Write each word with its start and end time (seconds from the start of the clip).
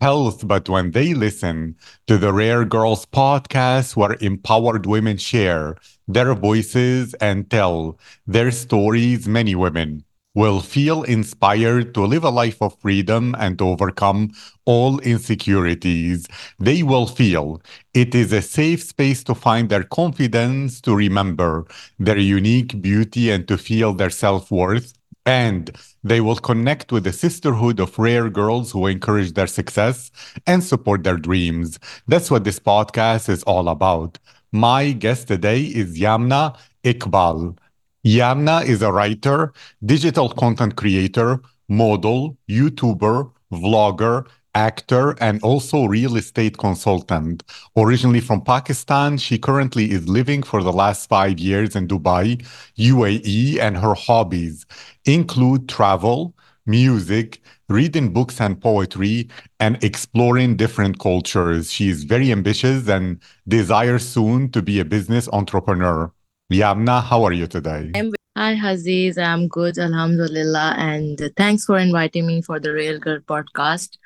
health, 0.00 0.46
but 0.46 0.68
when 0.68 0.92
they 0.92 1.14
listen 1.14 1.76
to 2.06 2.18
the 2.18 2.32
Rare 2.32 2.64
Girls 2.64 3.06
podcast, 3.06 3.96
where 3.96 4.16
empowered 4.20 4.86
women 4.86 5.16
share 5.16 5.76
their 6.06 6.34
voices 6.34 7.14
and 7.14 7.50
tell 7.50 7.98
their 8.26 8.50
stories, 8.50 9.26
many 9.28 9.54
women 9.54 10.04
will 10.34 10.60
feel 10.60 11.02
inspired 11.02 11.92
to 11.94 12.04
live 12.04 12.22
a 12.22 12.30
life 12.30 12.62
of 12.62 12.78
freedom 12.78 13.34
and 13.38 13.60
overcome 13.60 14.30
all 14.66 15.00
insecurities. 15.00 16.26
They 16.60 16.82
will 16.82 17.06
feel 17.06 17.60
it 17.92 18.14
is 18.14 18.32
a 18.32 18.42
safe 18.42 18.82
space 18.84 19.24
to 19.24 19.34
find 19.34 19.68
their 19.68 19.82
confidence, 19.82 20.80
to 20.82 20.94
remember 20.94 21.66
their 21.98 22.18
unique 22.18 22.80
beauty, 22.80 23.30
and 23.30 23.48
to 23.48 23.58
feel 23.58 23.94
their 23.94 24.10
self 24.10 24.50
worth 24.50 24.92
and 25.26 25.70
they 26.08 26.20
will 26.20 26.36
connect 26.36 26.92
with 26.92 27.04
the 27.04 27.12
sisterhood 27.12 27.80
of 27.80 27.98
rare 27.98 28.28
girls 28.30 28.72
who 28.72 28.86
encourage 28.86 29.32
their 29.34 29.46
success 29.46 30.10
and 30.46 30.62
support 30.64 31.04
their 31.04 31.16
dreams. 31.16 31.78
That's 32.06 32.30
what 32.30 32.44
this 32.44 32.58
podcast 32.58 33.28
is 33.28 33.42
all 33.44 33.68
about. 33.68 34.18
My 34.52 34.92
guest 34.92 35.28
today 35.28 35.62
is 35.62 35.98
Yamna 35.98 36.56
Iqbal. 36.84 37.56
Yamna 38.06 38.64
is 38.64 38.82
a 38.82 38.92
writer, 38.92 39.52
digital 39.84 40.30
content 40.30 40.76
creator, 40.76 41.40
model, 41.68 42.36
YouTuber, 42.48 43.30
vlogger, 43.52 44.26
actor, 44.54 45.16
and 45.20 45.42
also 45.42 45.84
real 45.86 46.16
estate 46.16 46.58
consultant. 46.58 47.42
Originally 47.76 48.20
from 48.20 48.40
Pakistan, 48.40 49.18
she 49.18 49.38
currently 49.38 49.90
is 49.90 50.08
living 50.08 50.42
for 50.42 50.62
the 50.62 50.72
last 50.72 51.08
five 51.08 51.38
years 51.38 51.76
in 51.76 51.88
Dubai, 51.88 52.44
UAE, 52.78 53.58
and 53.58 53.76
her 53.76 53.94
hobbies 53.94 54.66
include 55.04 55.68
travel, 55.68 56.34
music, 56.66 57.40
reading 57.68 58.12
books 58.12 58.40
and 58.40 58.60
poetry, 58.60 59.28
and 59.60 59.82
exploring 59.82 60.56
different 60.56 60.98
cultures. 60.98 61.72
She 61.72 61.88
is 61.88 62.04
very 62.04 62.32
ambitious 62.32 62.88
and 62.88 63.20
desires 63.46 64.06
soon 64.08 64.50
to 64.52 64.62
be 64.62 64.80
a 64.80 64.84
business 64.84 65.28
entrepreneur. 65.32 66.12
Yamna, 66.52 67.02
how 67.02 67.24
are 67.24 67.32
you 67.32 67.46
today? 67.46 67.92
I'm 67.94 68.12
Hi, 68.38 68.52
Aziz. 68.70 69.18
I'm 69.18 69.48
good, 69.48 69.78
Alhamdulillah. 69.78 70.76
And 70.78 71.18
thanks 71.36 71.64
for 71.64 71.76
inviting 71.76 72.24
me 72.24 72.40
for 72.40 72.60
the 72.60 72.72
Real 72.72 73.00
Girl 73.00 73.18
podcast. 73.18 73.98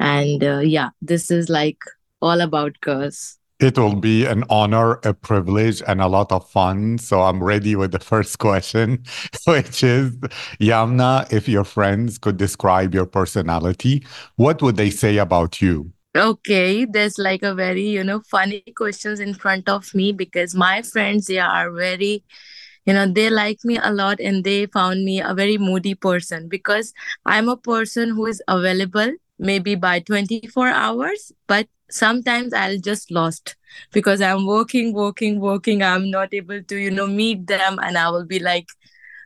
And 0.00 0.42
uh, 0.42 0.60
yeah, 0.60 0.90
this 1.02 1.30
is 1.30 1.48
like 1.48 1.78
all 2.22 2.40
about 2.40 2.80
girls. 2.80 3.36
It 3.60 3.76
will 3.76 3.96
be 3.96 4.24
an 4.24 4.44
honor, 4.48 4.94
a 5.04 5.12
privilege, 5.12 5.82
and 5.86 6.00
a 6.00 6.06
lot 6.06 6.32
of 6.32 6.48
fun. 6.48 6.96
So 6.96 7.20
I'm 7.20 7.44
ready 7.44 7.76
with 7.76 7.92
the 7.92 7.98
first 7.98 8.38
question, 8.38 9.04
which 9.46 9.84
is 9.84 10.12
Yamna, 10.58 11.30
if 11.30 11.46
your 11.46 11.64
friends 11.64 12.16
could 12.16 12.38
describe 12.38 12.94
your 12.94 13.04
personality, 13.04 14.06
what 14.36 14.62
would 14.62 14.76
they 14.76 14.88
say 14.88 15.18
about 15.18 15.60
you? 15.60 15.92
Okay, 16.16 16.86
there's 16.86 17.18
like 17.18 17.42
a 17.42 17.54
very, 17.54 17.86
you 17.86 18.02
know, 18.02 18.20
funny 18.30 18.64
questions 18.74 19.20
in 19.20 19.34
front 19.34 19.68
of 19.68 19.94
me 19.94 20.12
because 20.12 20.54
my 20.54 20.80
friends, 20.80 21.26
they 21.26 21.38
are 21.38 21.70
very, 21.70 22.24
you 22.86 22.94
know, 22.94 23.06
they 23.06 23.28
like 23.28 23.58
me 23.62 23.78
a 23.80 23.92
lot 23.92 24.18
and 24.20 24.42
they 24.42 24.64
found 24.66 25.04
me 25.04 25.20
a 25.20 25.34
very 25.34 25.58
moody 25.58 25.94
person 25.94 26.48
because 26.48 26.94
I'm 27.26 27.48
a 27.50 27.56
person 27.58 28.08
who 28.10 28.24
is 28.26 28.42
available 28.48 29.12
maybe 29.40 29.74
by 29.74 29.98
24 30.00 30.68
hours 30.68 31.32
but 31.46 31.66
sometimes 31.90 32.52
i'll 32.52 32.78
just 32.78 33.10
lost 33.10 33.56
because 33.92 34.20
i'm 34.20 34.46
working 34.46 34.92
working 34.92 35.40
working. 35.40 35.82
I'm 35.82 36.10
not 36.10 36.34
able 36.34 36.62
to 36.62 36.76
you 36.76 36.90
know 36.90 37.06
meet 37.06 37.46
them. 37.46 37.78
And 37.82 37.96
i 37.98 38.10
will 38.10 38.26
be 38.26 38.38
like 38.38 38.68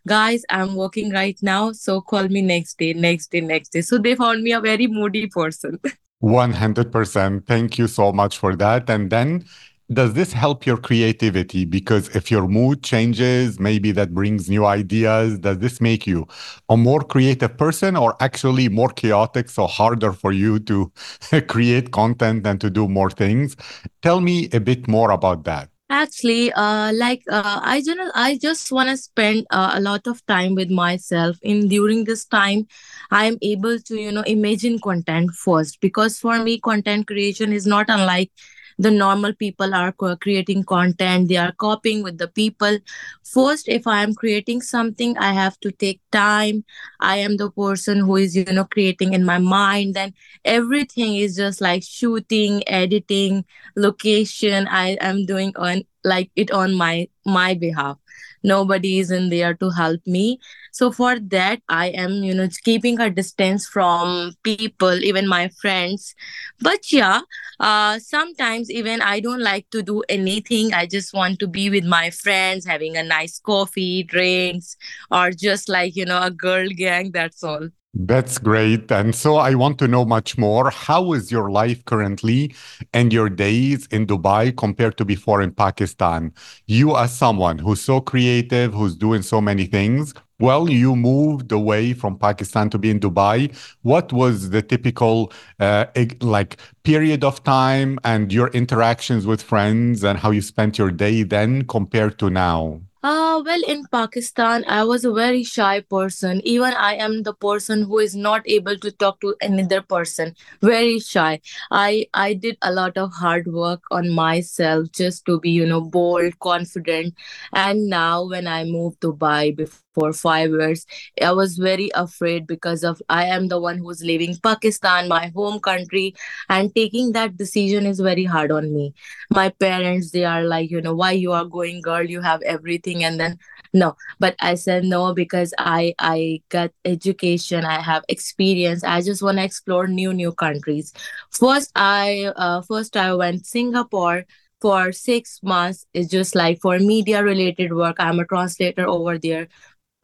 guys 0.07 0.43
i'm 0.51 0.75
working 0.77 1.11
right 1.11 1.39
now 1.41 1.73
so 1.73 2.01
call 2.03 2.29
me 2.29 2.43
next 2.43 2.79
day 2.79 2.93
next 2.93 3.31
day 3.31 3.41
next 3.41 3.71
day. 3.71 3.81
So 3.81 3.99
they 3.99 4.15
found 4.15 4.43
me 4.43 4.53
a 4.53 4.61
very 4.61 4.87
moody 4.87 5.27
person. 5.27 5.79
100% 6.23 7.47
thank 7.47 7.79
you 7.79 7.87
so 7.87 8.13
much 8.13 8.39
for 8.39 8.57
that. 8.57 8.89
And 8.89 9.11
then 9.11 9.45
does 9.93 10.15
this 10.15 10.33
help 10.33 10.65
your 10.67 10.77
creativity? 10.77 11.65
Because 11.65 12.09
if 12.17 12.31
your 12.31 12.49
mood 12.49 12.83
changes, 12.83 13.61
maybe 13.61 13.93
that 13.93 14.15
brings 14.15 14.49
new 14.49 14.65
ideas. 14.65 15.39
Does 15.39 15.59
this 15.59 15.81
make 15.81 16.07
you 16.07 16.27
a 16.69 16.77
more 16.77 17.01
creative 17.01 17.57
person 17.59 17.97
or 17.97 18.17
actually 18.21 18.69
more 18.69 18.89
chaotic, 18.89 19.51
so 19.51 19.67
harder 19.67 20.13
for 20.13 20.33
you 20.33 20.59
to 20.61 20.91
create 21.49 21.91
content 21.91 22.47
and 22.47 22.61
to 22.61 22.71
do 22.71 22.89
more 22.89 23.11
things? 23.11 23.57
Tell 24.03 24.21
me 24.21 24.49
a 24.53 24.61
bit 24.61 24.89
more 24.89 25.11
about 25.11 25.45
that. 25.45 25.69
Actually, 25.91 26.51
uh, 26.53 26.93
like 26.95 27.23
uh, 27.31 27.61
I 27.63 27.83
just 27.83 28.01
I 28.15 28.39
just 28.41 28.73
want 28.73 28.89
to 28.89 28.97
spend 28.97 29.47
uh, 29.51 29.73
a 29.75 29.81
lot 29.81 30.07
of 30.07 30.25
time 30.27 30.55
with 30.55 30.71
myself. 30.71 31.37
In 31.43 31.69
during 31.69 32.05
this 32.05 32.25
time, 32.25 32.67
I 33.11 33.27
am 33.27 33.37
able 33.43 33.79
to 33.79 33.97
you 33.97 34.11
know 34.11 34.23
imagine 34.23 34.79
content 34.79 35.31
first 35.33 35.81
because 35.81 36.19
for 36.19 36.39
me, 36.39 36.59
content 36.59 37.07
creation 37.07 37.53
is 37.53 37.67
not 37.67 37.87
unlike 37.89 38.31
the 38.79 38.91
normal 38.91 39.33
people 39.35 39.75
are 39.75 39.93
creating 40.21 40.65
content 40.65 41.29
they 41.29 41.37
are 41.37 41.53
copying 41.53 42.03
with 42.03 42.19
the 42.19 42.29
people. 42.29 42.79
First 43.25 43.69
if 43.69 43.87
i 43.87 44.03
am 44.03 44.15
creating 44.15 44.63
something 44.63 45.17
i 45.19 45.33
have 45.33 45.59
to 45.61 45.71
take 45.73 46.01
time. 46.13 46.65
I 47.01 47.17
am 47.19 47.37
the 47.37 47.51
person 47.51 48.01
who 48.01 48.17
is 48.17 48.37
you 48.37 48.45
know 48.45 48.65
creating 48.65 49.13
in 49.15 49.25
my 49.25 49.39
mind 49.39 49.95
then 49.95 50.15
everything 50.45 51.17
is 51.17 51.37
just 51.37 51.61
like 51.61 51.83
shooting 51.83 52.63
editing 52.69 53.45
location. 53.77 54.67
I 54.69 54.97
am 55.01 55.27
doing 55.27 55.53
on 55.57 55.83
like 56.05 56.31
it 56.37 56.51
on 56.51 56.75
my 56.75 57.09
my 57.25 57.55
behalf 57.55 57.99
nobody 58.45 58.99
is 59.01 59.11
in 59.11 59.31
there 59.31 59.55
to 59.55 59.71
help 59.71 60.01
me. 60.07 60.39
So 60.73 60.91
for 60.93 61.19
that 61.35 61.63
i 61.69 61.87
am 61.89 62.13
you 62.25 62.35
know 62.35 62.49
keeping 62.65 63.01
a 63.01 63.11
distance 63.11 63.67
from 63.67 64.35
people 64.43 65.05
even 65.05 65.29
my 65.29 65.49
friends. 65.61 66.15
But 66.61 66.93
yeah 66.93 67.23
uh 67.61 67.99
sometimes 68.01 68.71
even 68.71 69.01
i 69.03 69.21
don't 69.21 69.41
like 69.43 69.69
to 69.71 69.83
do 69.83 70.03
anything. 70.09 70.75
I 70.75 70.87
just 70.87 71.15
want 71.15 71.39
to 71.41 71.47
be 71.49 71.71
with 71.71 71.85
my 71.85 72.11
friends 72.11 72.67
having 72.67 72.97
a 72.97 73.03
nice 73.03 73.39
coffee 73.39 74.03
drinks 74.03 74.77
or 75.11 75.31
just 75.31 75.69
like 75.69 75.97
you 75.97 76.05
know 76.05 76.21
a 76.23 76.31
girl 76.31 76.69
gang 76.69 77.13
that's 77.13 77.43
all 77.43 77.69
that's 77.97 78.39
great. 78.39 78.91
And 78.91 79.15
so 79.15 79.37
I 79.37 79.55
want 79.55 79.79
to 79.79 79.87
know 79.89 80.05
much 80.05 80.37
more. 80.37 80.71
How 80.71 81.13
is 81.13 81.31
your 81.31 81.51
life 81.51 81.85
currently 81.85 82.55
and 82.93 83.13
your 83.13 83.29
days 83.29 83.87
in 83.87 84.07
Dubai 84.07 84.57
compared 84.57 84.99
to 84.99 85.05
before 85.05 85.41
in 85.41 85.53
Pakistan? 85.53 86.33
You, 86.67 86.97
as 86.97 87.17
someone 87.17 87.59
who's 87.59 87.81
so 87.81 88.01
creative, 88.01 88.75
who's 88.75 88.97
doing 88.97 89.23
so 89.23 89.41
many 89.41 89.67
things, 89.67 90.13
well, 90.41 90.69
you 90.69 90.97
moved 90.97 91.53
away 91.53 91.93
from 91.93 92.19
Pakistan 92.19 92.69
to 92.71 92.79
be 92.79 92.91
in 92.91 92.99
Dubai. 92.99 93.57
What 93.83 94.13
was 94.13 94.51
the 94.51 94.63
typical 94.63 95.33
uh, 95.61 95.87
like 96.21 96.57
period 96.83 97.23
of 97.23 97.45
time 97.45 98.01
and 98.03 98.33
your 98.33 98.49
interactions 98.49 99.25
with 99.25 99.41
friends 99.41 100.03
and 100.03 100.19
how 100.19 100.33
you 100.33 100.43
spent 100.43 100.79
your 100.79 100.91
day 100.91 101.23
then 101.23 101.65
compared 101.67 102.19
to 102.19 102.29
now? 102.29 102.81
Uh, 103.05 103.43
well, 103.45 103.63
in 103.69 103.85
Pakistan, 103.93 104.65
I 104.67 104.83
was 104.85 105.05
a 105.05 105.13
very 105.13 105.43
shy 105.45 105.81
person. 105.81 106.41
Even 106.43 106.73
I 106.73 106.95
am 106.95 107.23
the 107.23 107.35
person 107.35 107.83
who 107.83 107.99
is 107.99 108.17
not 108.17 108.49
able 108.49 108.79
to 108.79 108.91
talk 108.91 109.21
to 109.21 109.37
another 109.43 109.83
person. 109.83 110.35
Very 110.63 110.99
shy. 111.01 111.41
I 111.71 112.07
I 112.15 112.33
did 112.35 112.57
a 112.63 112.73
lot 112.73 112.97
of 112.97 113.13
hard 113.13 113.47
work 113.61 113.83
on 113.91 114.11
myself 114.11 114.91
just 114.93 115.27
to 115.27 115.39
be, 115.39 115.51
you 115.51 115.67
know, 115.67 115.83
bold, 115.83 116.39
confident. 116.41 117.15
And 117.53 117.89
now 117.91 118.25
when 118.27 118.47
I 118.49 118.65
moved 118.65 119.03
to 119.03 119.13
Dubai 119.13 119.55
before 119.55 119.84
for 119.95 120.13
five 120.13 120.51
years. 120.51 120.87
I 121.23 121.33
was 121.33 121.57
very 121.57 121.91
afraid 121.95 122.47
because 122.47 122.85
of 122.85 123.01
I 123.09 123.25
am 123.27 123.49
the 123.49 123.61
one 123.61 123.79
who's 123.79 124.03
leaving 124.03 124.37
Pakistan, 124.43 125.09
my 125.09 125.29
home 125.35 125.61
country, 125.61 126.15
and 126.49 126.75
taking 126.75 127.13
that 127.13 127.37
decision 127.37 127.87
is 127.87 128.01
very 128.01 128.25
hard 128.25 128.51
on 128.53 128.75
me. 128.75 128.95
My 129.31 129.49
parents, 129.51 130.11
they 130.11 130.25
are 130.25 130.43
like, 130.45 130.71
you 130.71 130.81
know, 130.81 130.95
why 130.95 131.13
you 131.13 131.33
are 131.33 131.45
going, 131.45 131.81
girl? 131.83 132.03
You 132.03 132.21
have 132.21 132.43
everything, 132.43 133.05
and 133.05 133.19
then 133.21 133.39
no. 133.73 133.97
But 134.19 134.37
I 134.41 134.55
said 134.55 134.85
no 134.85 135.15
because 135.15 135.55
I 135.59 135.95
I 135.99 136.43
got 136.49 136.71
education, 136.85 137.65
I 137.65 137.81
have 137.81 138.05
experience. 138.09 138.85
I 138.85 139.01
just 139.03 139.23
want 139.23 139.39
to 139.39 139.45
explore 139.45 139.87
new 139.87 140.13
new 140.13 140.33
countries. 140.33 140.93
First, 141.31 141.71
I 141.75 142.33
uh, 142.37 142.63
first 142.63 142.97
I 142.97 143.15
went 143.15 143.47
Singapore 143.47 144.25
for 144.61 144.93
six 144.93 145.41
months. 145.43 145.87
It's 145.95 146.09
just 146.11 146.35
like 146.35 146.61
for 146.61 146.79
media 146.79 147.23
related 147.23 147.73
work. 147.75 147.97
I'm 147.99 148.19
a 148.21 148.25
translator 148.27 148.87
over 148.89 149.19
there 149.19 149.49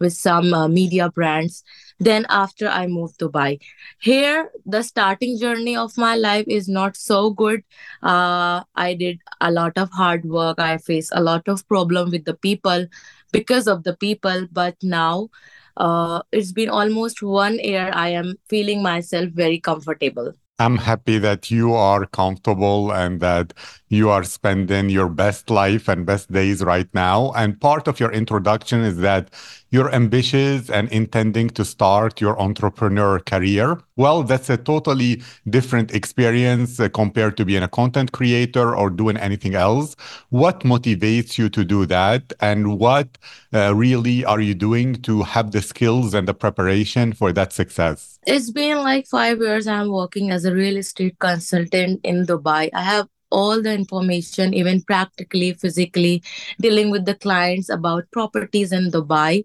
with 0.00 0.12
some 0.12 0.52
uh, 0.52 0.66
media 0.68 1.10
brands. 1.10 1.62
Then 1.98 2.26
after 2.30 2.66
I 2.66 2.86
moved 2.86 3.18
to 3.18 3.28
Dubai. 3.28 3.60
Here, 4.00 4.50
the 4.64 4.82
starting 4.82 5.38
journey 5.38 5.76
of 5.76 5.96
my 5.98 6.16
life 6.16 6.46
is 6.48 6.68
not 6.68 6.96
so 6.96 7.30
good. 7.30 7.62
Uh, 8.02 8.64
I 8.74 8.94
did 8.94 9.18
a 9.40 9.50
lot 9.50 9.76
of 9.76 9.90
hard 9.90 10.24
work. 10.24 10.58
I 10.58 10.78
faced 10.78 11.12
a 11.14 11.22
lot 11.22 11.46
of 11.46 11.66
problem 11.68 12.10
with 12.10 12.24
the 12.24 12.34
people 12.34 12.86
because 13.32 13.68
of 13.68 13.84
the 13.84 13.94
people. 13.96 14.46
But 14.50 14.76
now, 14.82 15.28
uh, 15.76 16.22
it's 16.32 16.52
been 16.52 16.70
almost 16.70 17.22
one 17.22 17.58
year. 17.58 17.90
I 17.92 18.08
am 18.08 18.34
feeling 18.48 18.82
myself 18.82 19.30
very 19.30 19.60
comfortable. 19.60 20.32
I'm 20.58 20.76
happy 20.76 21.18
that 21.18 21.50
you 21.50 21.72
are 21.72 22.04
comfortable 22.04 22.92
and 22.92 23.20
that 23.20 23.54
you 23.90 24.08
are 24.08 24.22
spending 24.22 24.88
your 24.88 25.08
best 25.08 25.50
life 25.50 25.88
and 25.88 26.06
best 26.06 26.32
days 26.32 26.62
right 26.62 26.88
now. 26.94 27.32
And 27.32 27.60
part 27.60 27.88
of 27.88 27.98
your 27.98 28.12
introduction 28.12 28.80
is 28.82 28.98
that 28.98 29.30
you're 29.70 29.92
ambitious 29.92 30.70
and 30.70 30.88
intending 30.90 31.50
to 31.50 31.64
start 31.64 32.20
your 32.20 32.40
entrepreneur 32.40 33.18
career. 33.18 33.80
Well, 33.96 34.22
that's 34.22 34.48
a 34.48 34.56
totally 34.56 35.22
different 35.48 35.92
experience 35.92 36.78
uh, 36.78 36.88
compared 36.88 37.36
to 37.38 37.44
being 37.44 37.64
a 37.64 37.68
content 37.68 38.12
creator 38.12 38.74
or 38.74 38.90
doing 38.90 39.16
anything 39.16 39.56
else. 39.56 39.96
What 40.30 40.60
motivates 40.60 41.36
you 41.36 41.48
to 41.50 41.64
do 41.64 41.84
that? 41.86 42.32
And 42.40 42.78
what 42.78 43.18
uh, 43.52 43.74
really 43.74 44.24
are 44.24 44.40
you 44.40 44.54
doing 44.54 45.02
to 45.02 45.22
have 45.22 45.50
the 45.50 45.62
skills 45.62 46.14
and 46.14 46.28
the 46.28 46.34
preparation 46.34 47.12
for 47.12 47.32
that 47.32 47.52
success? 47.52 48.20
It's 48.24 48.50
been 48.50 48.78
like 48.78 49.08
five 49.08 49.38
years 49.38 49.66
I'm 49.66 49.90
working 49.90 50.30
as 50.30 50.44
a 50.44 50.54
real 50.54 50.76
estate 50.76 51.18
consultant 51.18 52.00
in 52.04 52.26
Dubai. 52.26 52.70
I 52.72 52.82
have 52.82 53.08
all 53.30 53.62
the 53.62 53.72
information, 53.72 54.54
even 54.54 54.82
practically, 54.82 55.52
physically, 55.54 56.22
dealing 56.60 56.90
with 56.90 57.04
the 57.06 57.14
clients 57.14 57.68
about 57.68 58.10
properties 58.10 58.72
in 58.72 58.90
Dubai. 58.90 59.44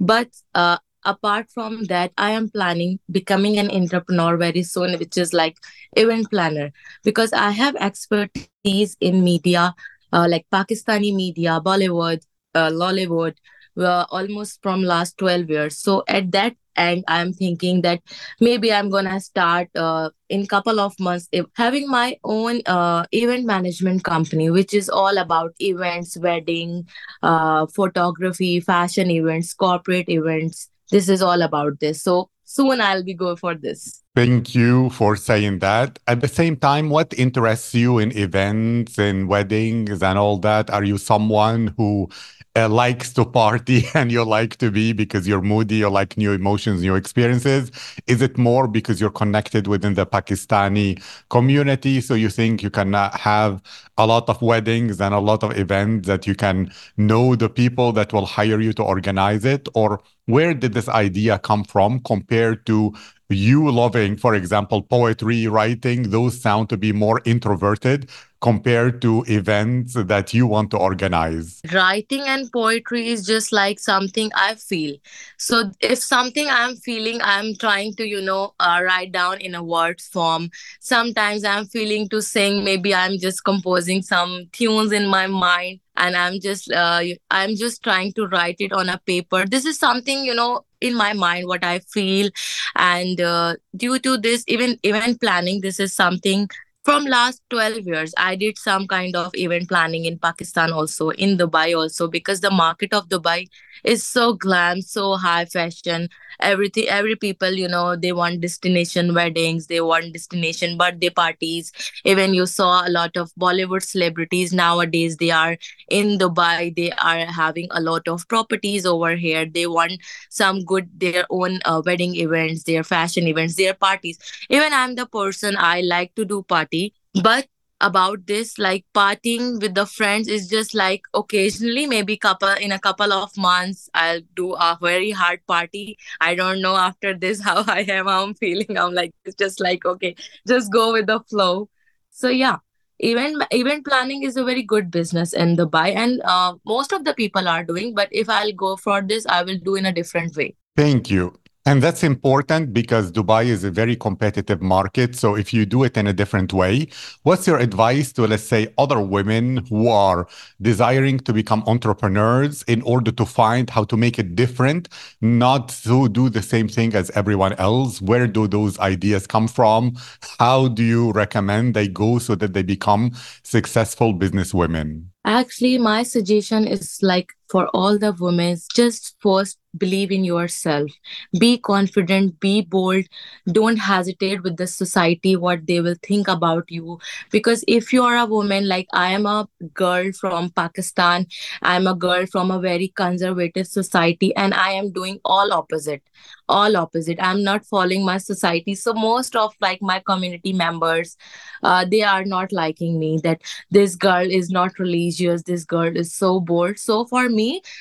But 0.00 0.28
uh, 0.54 0.78
apart 1.04 1.50
from 1.50 1.84
that, 1.84 2.12
I 2.16 2.30
am 2.30 2.48
planning 2.50 2.98
becoming 3.10 3.58
an 3.58 3.70
entrepreneur 3.70 4.36
very 4.36 4.62
soon, 4.62 4.98
which 4.98 5.16
is 5.16 5.32
like 5.32 5.56
event 5.96 6.30
planner, 6.30 6.72
because 7.04 7.32
I 7.32 7.50
have 7.50 7.76
expertise 7.76 8.72
in 8.74 8.96
media, 9.00 9.52
uh, 9.86 10.06
like 10.06 10.24
Pakistani 10.26 10.94
media, 10.94 11.44
Bollywood, 11.46 12.20
uh, 12.54 12.70
Lollywood, 12.70 13.34
uh, 13.78 14.04
almost 14.10 14.62
from 14.62 14.82
last 14.82 15.16
12 15.18 15.48
years. 15.50 15.78
So 15.78 16.04
at 16.08 16.32
that 16.32 16.56
and 16.76 17.04
i'm 17.08 17.32
thinking 17.32 17.82
that 17.82 18.00
maybe 18.40 18.72
i'm 18.72 18.90
gonna 18.90 19.20
start 19.20 19.68
uh, 19.76 20.10
in 20.28 20.46
couple 20.46 20.80
of 20.80 20.98
months 20.98 21.28
having 21.54 21.88
my 21.88 22.16
own 22.24 22.60
uh, 22.66 23.04
event 23.12 23.44
management 23.44 24.04
company 24.04 24.50
which 24.50 24.74
is 24.74 24.88
all 24.88 25.18
about 25.18 25.52
events 25.60 26.16
wedding 26.18 26.86
uh, 27.22 27.66
photography 27.66 28.60
fashion 28.60 29.10
events 29.10 29.52
corporate 29.54 30.08
events 30.08 30.68
this 30.90 31.08
is 31.08 31.22
all 31.22 31.42
about 31.42 31.78
this 31.80 32.02
so 32.02 32.28
soon 32.44 32.80
i'll 32.80 33.04
be 33.04 33.14
going 33.14 33.36
for 33.36 33.54
this 33.54 34.02
Thank 34.16 34.54
you 34.54 34.88
for 34.88 35.14
saying 35.14 35.58
that. 35.58 35.98
At 36.06 36.22
the 36.22 36.28
same 36.28 36.56
time, 36.56 36.88
what 36.88 37.12
interests 37.18 37.74
you 37.74 37.98
in 37.98 38.16
events 38.16 38.98
and 38.98 39.28
weddings 39.28 40.02
and 40.02 40.18
all 40.18 40.38
that? 40.38 40.70
Are 40.70 40.84
you 40.84 40.96
someone 40.96 41.74
who 41.76 42.08
uh, 42.56 42.68
likes 42.68 43.12
to 43.12 43.24
party 43.24 43.84
and 43.94 44.10
you 44.10 44.24
like 44.24 44.56
to 44.56 44.70
be 44.70 44.92
because 44.92 45.28
you're 45.28 45.42
moody, 45.42 45.76
you 45.76 45.90
like 45.90 46.16
new 46.16 46.32
emotions, 46.32 46.80
new 46.82 46.94
experiences? 46.94 47.70
Is 48.06 48.22
it 48.22 48.38
more 48.38 48.66
because 48.66 49.00
you're 49.00 49.10
connected 49.10 49.66
within 49.66 49.94
the 49.94 50.06
Pakistani 50.06 51.02
community? 51.28 52.00
So 52.00 52.14
you 52.14 52.30
think 52.30 52.62
you 52.62 52.70
can 52.70 52.94
uh, 52.94 53.16
have 53.16 53.62
a 53.98 54.06
lot 54.06 54.28
of 54.28 54.40
weddings 54.42 55.00
and 55.00 55.14
a 55.14 55.20
lot 55.20 55.42
of 55.42 55.56
events 55.58 56.06
that 56.08 56.26
you 56.26 56.34
can 56.34 56.72
know 56.96 57.36
the 57.36 57.48
people 57.48 57.92
that 57.92 58.12
will 58.12 58.26
hire 58.26 58.60
you 58.60 58.72
to 58.74 58.82
organize 58.82 59.44
it? 59.44 59.68
Or 59.74 60.00
where 60.26 60.54
did 60.54 60.72
this 60.74 60.88
idea 60.88 61.38
come 61.38 61.64
from 61.64 62.00
compared 62.00 62.66
to 62.66 62.94
you 63.30 63.70
loving, 63.70 64.16
for 64.16 64.34
example, 64.34 64.82
poetry, 64.82 65.46
writing, 65.46 66.10
those 66.10 66.40
sound 66.40 66.68
to 66.70 66.76
be 66.76 66.92
more 66.92 67.20
introverted 67.24 68.08
compared 68.40 69.00
to 69.02 69.24
events 69.26 69.94
that 69.94 70.32
you 70.32 70.46
want 70.46 70.70
to 70.70 70.76
organize? 70.76 71.60
Writing 71.72 72.22
and 72.22 72.50
poetry 72.52 73.08
is 73.08 73.26
just 73.26 73.52
like 73.52 73.80
something 73.80 74.30
I 74.34 74.54
feel. 74.54 74.96
So 75.38 75.70
if 75.80 75.98
something 75.98 76.48
I'm 76.48 76.76
feeling, 76.76 77.20
I'm 77.22 77.56
trying 77.56 77.94
to, 77.96 78.06
you 78.06 78.20
know, 78.20 78.54
uh, 78.60 78.80
write 78.84 79.12
down 79.12 79.40
in 79.40 79.54
a 79.54 79.62
word 79.62 80.00
form. 80.00 80.50
Sometimes 80.80 81.44
I'm 81.44 81.66
feeling 81.66 82.08
to 82.10 82.22
sing. 82.22 82.62
Maybe 82.64 82.94
I'm 82.94 83.18
just 83.18 83.44
composing 83.44 84.02
some 84.02 84.48
tunes 84.52 84.92
in 84.92 85.08
my 85.08 85.26
mind 85.26 85.80
and 85.96 86.16
i'm 86.16 86.40
just 86.40 86.70
uh, 86.72 87.02
i'm 87.30 87.54
just 87.56 87.82
trying 87.82 88.12
to 88.12 88.26
write 88.28 88.56
it 88.58 88.72
on 88.72 88.88
a 88.88 89.00
paper. 89.06 89.44
This 89.46 89.64
is 89.64 89.78
something 89.78 90.24
you 90.24 90.34
know 90.34 90.64
in 90.80 90.94
my 90.94 91.12
mind 91.12 91.46
what 91.46 91.64
i 91.64 91.78
feel. 91.80 92.30
And 92.76 93.20
uh, 93.20 93.56
due 93.76 93.98
to 94.00 94.16
this 94.18 94.44
even 94.48 94.78
event 94.82 95.20
planning 95.20 95.60
this 95.60 95.80
is 95.80 95.94
something 95.94 96.48
from 96.86 97.04
last 97.12 97.42
12 97.50 97.86
years 97.90 98.14
i 98.24 98.34
did 98.36 98.58
some 98.58 98.86
kind 98.86 99.16
of 99.16 99.30
event 99.44 99.68
planning 99.68 100.04
in 100.10 100.18
pakistan 100.26 100.72
also 100.72 101.08
in 101.26 101.36
dubai 101.38 101.68
also 101.80 102.08
because 102.16 102.40
the 102.40 102.50
market 102.50 102.94
of 102.98 103.08
dubai 103.08 103.38
is 103.84 104.04
so 104.04 104.32
glam 104.34 104.80
so 104.82 105.16
high 105.16 105.44
fashion. 105.44 106.08
Everything 106.40 106.86
every 106.88 107.16
people 107.16 107.52
you 107.62 107.68
know 107.68 107.96
they 107.96 108.12
want 108.12 108.40
destination 108.40 109.14
weddings 109.14 109.66
they 109.68 109.80
want 109.80 110.12
destination 110.12 110.76
birthday 110.78 111.10
parties. 111.10 111.72
Even 112.04 112.34
you 112.34 112.46
saw 112.46 112.86
a 112.86 112.90
lot 112.90 113.16
of 113.16 113.32
bollywood 113.44 113.82
celebrities 113.82 114.52
nowadays 114.52 115.16
they 115.16 115.30
are 115.30 115.56
in 115.88 116.18
dubai 116.18 116.74
they 116.76 116.90
are 116.92 117.24
having 117.40 117.68
a 117.70 117.80
lot 117.80 118.06
of 118.08 118.26
properties 118.28 118.86
over 118.86 119.14
here. 119.16 119.46
They 119.46 119.66
want 119.66 120.00
some 120.30 120.64
good 120.64 120.88
their 120.98 121.24
own 121.30 121.60
uh, 121.64 121.82
wedding 121.84 122.16
events 122.16 122.64
their 122.64 122.84
fashion 122.84 123.26
events 123.26 123.56
their 123.56 123.74
parties. 123.74 124.18
Even 124.50 124.72
i'm 124.72 124.94
the 124.94 125.06
person 125.06 125.56
i 125.58 125.80
like 125.80 126.14
to 126.14 126.24
do 126.24 126.42
party 126.54 126.75
but 127.22 127.46
about 127.80 128.26
this 128.26 128.58
like 128.58 128.84
partying 128.94 129.60
with 129.60 129.74
the 129.74 129.84
friends 129.84 130.28
is 130.28 130.48
just 130.48 130.74
like 130.74 131.02
occasionally 131.12 131.86
maybe 131.86 132.16
couple 132.16 132.48
in 132.48 132.72
a 132.72 132.78
couple 132.78 133.12
of 133.12 133.36
months 133.36 133.90
i'll 133.92 134.22
do 134.34 134.54
a 134.54 134.78
very 134.80 135.10
hard 135.10 135.40
party. 135.46 135.98
I 136.20 136.34
don't 136.34 136.62
know 136.62 136.76
after 136.76 137.12
this 137.12 137.40
how 137.48 137.64
i 137.66 137.80
am 137.80 138.06
how 138.06 138.24
i'm 138.24 138.34
feeling. 138.34 138.78
I'm 138.78 138.94
like 138.94 139.12
it's 139.24 139.36
just 139.36 139.60
like 139.60 139.84
okay 139.84 140.16
just 140.48 140.72
go 140.72 140.92
with 140.92 141.06
the 141.06 141.20
flow. 141.20 141.68
So 142.10 142.28
yeah 142.28 142.56
event 142.98 143.44
event 143.50 143.84
planning 143.84 144.22
is 144.22 144.38
a 144.38 144.44
very 144.44 144.62
good 144.62 144.90
business 144.90 145.34
in 145.34 145.54
dubai 145.54 145.94
and 145.94 146.22
uh, 146.24 146.54
most 146.64 146.92
of 146.92 147.04
the 147.04 147.12
people 147.12 147.46
are 147.46 147.62
doing 147.62 147.94
but 147.94 148.08
if 148.10 148.30
i'll 148.30 148.52
go 148.52 148.74
for 148.74 149.02
this 149.02 149.26
i 149.26 149.42
will 149.42 149.58
do 149.58 149.74
in 149.74 149.84
a 149.84 149.92
different 149.92 150.34
way. 150.34 150.54
Thank 150.76 151.10
you 151.10 151.38
and 151.66 151.82
that's 151.82 152.04
important 152.04 152.72
because 152.72 153.10
Dubai 153.10 153.46
is 153.46 153.64
a 153.64 153.72
very 153.72 153.96
competitive 153.96 154.62
market. 154.62 155.16
So 155.16 155.34
if 155.34 155.52
you 155.52 155.66
do 155.66 155.82
it 155.82 155.96
in 155.96 156.06
a 156.06 156.12
different 156.12 156.52
way, 156.52 156.86
what's 157.24 157.44
your 157.44 157.58
advice 157.58 158.12
to, 158.12 158.26
let's 158.28 158.44
say, 158.44 158.72
other 158.78 159.00
women 159.00 159.66
who 159.68 159.88
are 159.88 160.28
desiring 160.62 161.18
to 161.18 161.32
become 161.32 161.64
entrepreneurs 161.66 162.62
in 162.68 162.82
order 162.82 163.10
to 163.10 163.26
find 163.26 163.68
how 163.68 163.82
to 163.82 163.96
make 163.96 164.16
it 164.16 164.36
different, 164.36 164.88
not 165.20 165.70
to 165.70 166.08
do 166.08 166.30
the 166.30 166.40
same 166.40 166.68
thing 166.68 166.94
as 166.94 167.10
everyone 167.10 167.54
else? 167.54 168.00
Where 168.00 168.28
do 168.28 168.46
those 168.46 168.78
ideas 168.78 169.26
come 169.26 169.48
from? 169.48 169.96
How 170.38 170.68
do 170.68 170.84
you 170.84 171.10
recommend 171.10 171.74
they 171.74 171.88
go 171.88 172.20
so 172.20 172.36
that 172.36 172.52
they 172.52 172.62
become 172.62 173.10
successful 173.42 174.12
business 174.12 174.54
women? 174.54 175.10
Actually, 175.24 175.78
my 175.78 176.04
suggestion 176.04 176.68
is 176.68 177.00
like 177.02 177.32
for 177.48 177.68
all 177.68 177.98
the 177.98 178.12
women, 178.12 178.56
just 178.74 179.16
first 179.20 179.58
believe 179.76 180.10
in 180.10 180.24
yourself. 180.24 180.90
Be 181.38 181.58
confident 181.58 182.40
be 182.40 182.62
bold. 182.62 183.04
Don't 183.50 183.76
hesitate 183.76 184.42
with 184.42 184.56
the 184.56 184.66
society 184.66 185.36
what 185.36 185.66
they 185.66 185.80
will 185.80 185.96
think 186.02 186.28
about 186.28 186.64
you. 186.70 186.98
Because 187.30 187.64
if 187.68 187.92
you 187.92 188.02
are 188.02 188.16
a 188.16 188.26
woman 188.26 188.68
like 188.68 188.86
i 188.92 189.10
am 189.10 189.26
a 189.26 189.48
girl 189.74 190.10
from 190.12 190.50
pakistan 190.50 191.26
i'm 191.62 191.86
a 191.86 191.94
girl 191.94 192.26
from 192.26 192.50
a 192.50 192.58
very 192.60 192.88
conservative 192.88 193.66
society 193.66 194.34
and 194.36 194.54
i 194.54 194.70
am 194.70 194.90
doing 194.92 195.18
all 195.24 195.52
opposite 195.52 196.02
all 196.48 196.76
opposite. 196.76 197.18
I'm 197.20 197.42
not 197.42 197.64
following 197.64 198.04
my 198.04 198.18
society. 198.18 198.74
So 198.74 198.94
most 198.94 199.34
of 199.34 199.54
like 199.60 199.82
my 199.82 200.00
community 200.06 200.52
members 200.52 201.16
uh, 201.62 201.84
they 201.84 202.02
are 202.02 202.24
not 202.24 202.52
liking 202.52 202.98
me 202.98 203.18
that 203.24 203.42
this 203.70 203.96
girl 203.96 204.30
is 204.30 204.50
not 204.50 204.78
religious 204.78 205.42
this 205.42 205.64
girl 205.64 205.96
is 205.96 206.14
so 206.14 206.40
bold. 206.40 206.78
So 206.78 207.04
for 207.06 207.28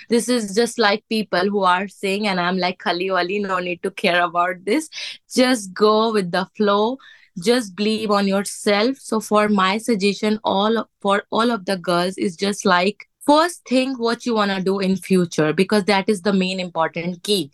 this 0.10 0.30
is 0.30 0.54
just 0.56 0.80
like 0.80 1.04
people 1.10 1.50
who 1.50 1.64
are 1.64 1.88
saying 1.88 2.28
and 2.28 2.40
i'm 2.40 2.58
like 2.58 2.80
khali 2.80 3.10
wali 3.12 3.40
no 3.40 3.60
need 3.60 3.82
to 3.84 3.92
care 3.92 4.22
about 4.24 4.64
this. 4.66 4.90
Just 5.34 5.74
go 5.74 6.14
with 6.14 6.32
the 6.32 6.46
flow. 6.56 6.98
Just 7.44 7.76
believe 7.76 8.12
on 8.12 8.28
yourself. 8.28 8.98
So 8.98 9.20
for 9.20 9.50
my 9.50 9.78
suggestion 9.78 10.40
all 10.44 10.90
for 11.02 11.24
all 11.32 11.52
of 11.52 11.66
the 11.66 11.78
girls 11.78 12.18
is 12.18 12.36
just 12.36 12.66
like 12.66 13.08
first 13.26 13.62
think 13.68 14.00
what 14.00 14.26
you 14.26 14.36
want 14.36 14.52
to 14.52 14.62
do 14.62 14.80
in 14.80 14.96
future 14.96 15.52
because 15.54 15.84
that 15.86 16.08
is 16.08 16.22
the 16.22 16.34
main 16.34 16.60
important 16.60 17.24
key. 17.24 17.52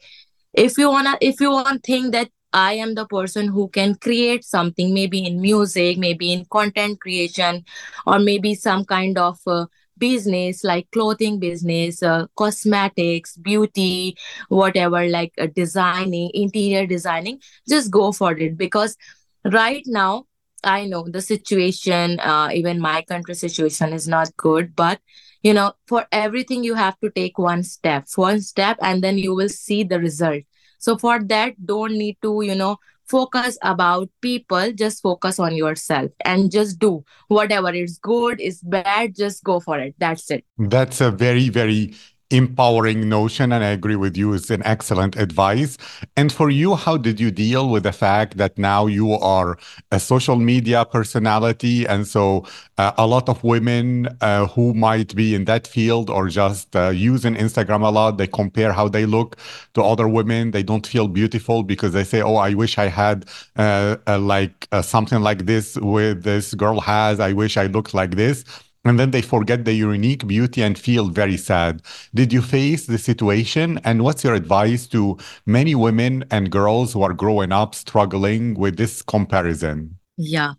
If 0.54 0.78
you 0.78 0.90
wanna 0.90 1.18
if 1.22 1.40
you 1.42 1.52
want 1.52 1.84
to 1.84 1.92
think 1.92 2.12
that 2.12 2.30
i 2.54 2.74
am 2.74 2.96
the 2.96 3.06
person 3.06 3.48
who 3.48 3.70
can 3.70 3.96
create 3.96 4.44
something 4.44 4.94
maybe 4.94 5.26
in 5.26 5.40
music 5.40 5.98
maybe 5.98 6.34
in 6.34 6.44
content 6.46 7.00
creation 7.00 7.64
or 8.06 8.20
maybe 8.20 8.54
some 8.54 8.84
kind 8.84 9.18
of 9.18 9.40
uh, 9.48 9.66
business 10.02 10.64
like 10.64 10.90
clothing 10.92 11.40
business 11.40 12.04
uh, 12.04 12.26
cosmetics 12.36 13.38
beauty 13.38 14.18
whatever 14.50 15.08
like 15.08 15.34
uh, 15.40 15.48
designing 15.56 16.30
interior 16.34 16.86
designing 16.88 17.40
just 17.70 17.92
go 17.92 18.12
for 18.12 18.34
it. 18.38 18.58
Because 18.58 18.98
right 19.46 19.84
now 19.88 20.26
i 20.64 20.86
know 20.86 21.04
the 21.08 21.22
situation 21.22 22.20
uh, 22.20 22.50
even 22.54 22.80
my 22.80 23.02
country 23.04 23.34
situation 23.36 23.94
is 23.94 24.08
not 24.08 24.36
good 24.38 24.76
but 24.76 25.00
you 25.42 25.54
know 25.54 25.74
for 25.88 26.06
everything 26.12 26.64
you 26.64 26.76
have 26.76 27.00
to 27.00 27.10
take 27.10 27.38
one 27.38 27.64
step 27.64 28.06
one 28.16 28.42
step 28.42 28.78
and 28.82 29.04
then 29.04 29.18
you 29.18 29.34
will 29.36 29.50
see 29.50 29.84
the 29.84 30.00
result. 30.00 30.44
So 30.80 30.98
for 30.98 31.20
that 31.24 31.56
don't 31.66 31.94
need 31.94 32.18
to 32.24 32.42
you 32.42 32.56
know 32.56 32.78
focus 33.12 33.58
about 33.62 34.10
people 34.22 34.72
just 34.72 35.02
focus 35.02 35.38
on 35.40 35.56
yourself 35.56 36.10
and 36.26 36.52
just 36.52 36.80
do 36.80 37.04
whatever 37.28 37.74
is 37.74 38.00
good 38.02 38.40
is 38.40 38.62
bad 38.62 39.16
just 39.16 39.44
go 39.44 39.60
for 39.60 39.78
it. 39.78 39.94
That's 40.00 40.32
it. 40.32 40.46
That's 40.58 41.02
a 41.02 41.12
very 41.12 41.50
very 41.50 41.94
empowering 42.32 43.10
notion 43.10 43.52
and 43.52 43.64
i 43.64 43.70
agree 43.70 43.96
with 43.96 44.16
you 44.18 44.34
it's 44.34 44.50
an 44.50 44.62
excellent 44.66 45.16
advice. 45.16 45.78
And 46.16 46.32
for 46.32 46.50
you 46.50 46.76
how 46.76 46.98
did 46.98 47.20
you 47.20 47.32
deal 47.32 47.70
with 47.70 47.84
the 47.84 47.92
fact 47.92 48.38
that 48.38 48.58
now 48.58 48.88
you 48.88 49.14
are 49.14 49.58
a 49.92 50.00
social 50.00 50.36
media 50.36 50.86
personality 50.86 51.86
and 51.88 52.08
so 52.08 52.46
uh, 52.78 52.92
a 52.98 53.06
lot 53.06 53.30
of 53.30 53.44
women 53.44 54.08
uh, 54.22 54.48
who 54.48 54.74
might 54.74 55.16
be 55.16 55.36
in 55.36 55.46
that 55.46 55.68
field 55.68 56.10
or 56.10 56.28
just 56.30 56.76
uh, 56.76 56.90
using 56.90 57.36
instagram 57.36 57.82
a 57.86 57.90
lot 57.90 58.18
they 58.18 58.28
compare 58.28 58.72
how 58.74 58.88
they 58.88 59.06
look 59.06 59.38
to 59.74 59.82
other 59.84 60.08
women 60.08 60.52
they 60.52 60.64
don't 60.64 60.88
feel 60.88 61.08
beautiful 61.08 61.64
because 61.64 61.94
they 61.94 62.04
say 62.04 62.22
oh 62.22 62.36
i 62.36 62.54
wish 62.54 62.78
i 62.78 62.88
had 62.88 63.26
uh, 63.58 63.98
like 64.20 64.68
uh, 64.72 64.82
something 64.82 65.22
like 65.22 65.46
this 65.46 65.78
with 65.78 66.24
this 66.24 66.54
girl 66.54 66.80
has 66.80 67.20
i 67.20 67.32
wish 67.34 67.58
i 67.58 67.66
looked 67.68 67.94
like 67.94 68.16
this 68.16 68.44
and 68.84 69.00
then 69.00 69.12
they 69.12 69.22
forget 69.22 69.66
their 69.66 69.74
unique 69.74 70.26
beauty 70.28 70.62
and 70.64 70.78
feel 70.78 71.10
very 71.10 71.38
sad. 71.38 71.82
Did 72.14 72.34
you 72.34 72.42
face 72.42 72.88
the 72.88 72.98
situation? 72.98 73.80
And 73.84 74.04
what's 74.04 74.24
your 74.24 74.34
advice 74.34 74.88
to 74.88 75.18
many 75.46 75.76
women 75.76 76.26
and 76.32 76.52
girls 76.52 76.94
who 76.94 77.04
are 77.04 77.14
growing 77.14 77.52
up 77.52 77.76
struggling 77.76 78.56
with 78.56 78.78
this 78.78 79.02
comparison? 79.02 79.98
Yeah, 80.18 80.54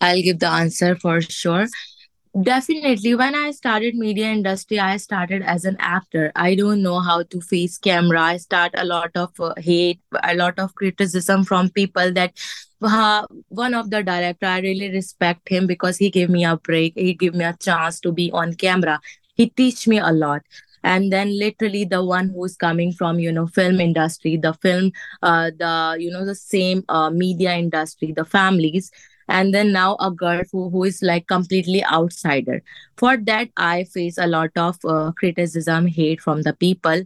I'll 0.00 0.22
give 0.22 0.38
the 0.40 0.48
answer 0.48 0.96
for 0.96 1.20
sure 1.20 1.66
definitely. 2.42 3.14
When 3.14 3.34
i 3.34 3.50
started 3.50 3.94
media 3.94 4.30
industry 4.30 4.78
i 4.78 4.96
started 4.96 5.42
as 5.42 5.64
an 5.64 5.76
actor. 5.78 6.32
I 6.34 6.54
don't 6.54 6.82
know 6.82 7.00
how 7.00 7.22
to 7.22 7.40
face 7.40 7.78
camera. 7.78 8.20
I 8.20 8.36
start 8.38 8.72
a 8.76 8.84
lot 8.84 9.10
of 9.14 9.30
uh, 9.40 9.54
hate 9.56 10.00
a 10.22 10.34
lot 10.34 10.58
of 10.58 10.74
criticism 10.74 11.44
from 11.44 11.70
people 11.70 12.12
that 12.12 12.32
uh, 12.82 13.26
one 13.48 13.74
of 13.74 13.90
the 13.90 14.02
director 14.02 14.46
i 14.46 14.60
really 14.60 14.90
respect 14.90 15.48
him 15.48 15.66
because 15.66 15.96
he 15.98 16.10
gave 16.10 16.30
me 16.30 16.44
a 16.44 16.56
break. 16.56 16.94
He 16.96 17.14
gave 17.14 17.34
me 17.34 17.44
a 17.44 17.56
chance 17.60 18.00
to 18.00 18.12
be 18.12 18.30
on 18.32 18.54
camera. 18.54 19.00
He 19.34 19.48
teach 19.50 19.86
me 19.86 19.98
a 19.98 20.12
lot. 20.12 20.42
And 20.82 21.10
then 21.10 21.38
literally 21.38 21.84
the 21.86 22.04
one 22.04 22.28
who's 22.28 22.56
coming 22.56 22.92
from 22.92 23.18
you 23.18 23.32
know 23.32 23.46
film 23.46 23.80
industry 23.80 24.36
the 24.36 24.52
film 24.54 24.92
uh, 25.22 25.50
the 25.58 25.96
you 25.98 26.10
know 26.10 26.24
the 26.26 26.34
same 26.34 26.84
uh, 26.88 27.10
media 27.10 27.54
industry 27.54 28.12
the 28.12 28.24
families 28.24 28.90
and 29.28 29.54
then 29.54 29.72
now 29.72 29.96
a 30.00 30.10
girl 30.10 30.42
who, 30.52 30.70
who 30.70 30.84
is 30.84 31.02
like 31.02 31.26
completely 31.26 31.84
outsider. 31.84 32.62
For 32.96 33.16
that 33.16 33.48
i 33.56 33.84
face 33.84 34.18
a 34.18 34.26
lot 34.26 34.50
of 34.56 34.78
uh, 34.84 35.12
criticism 35.12 35.86
hate 35.86 36.20
from 36.20 36.42
the 36.42 36.52
people. 36.52 37.02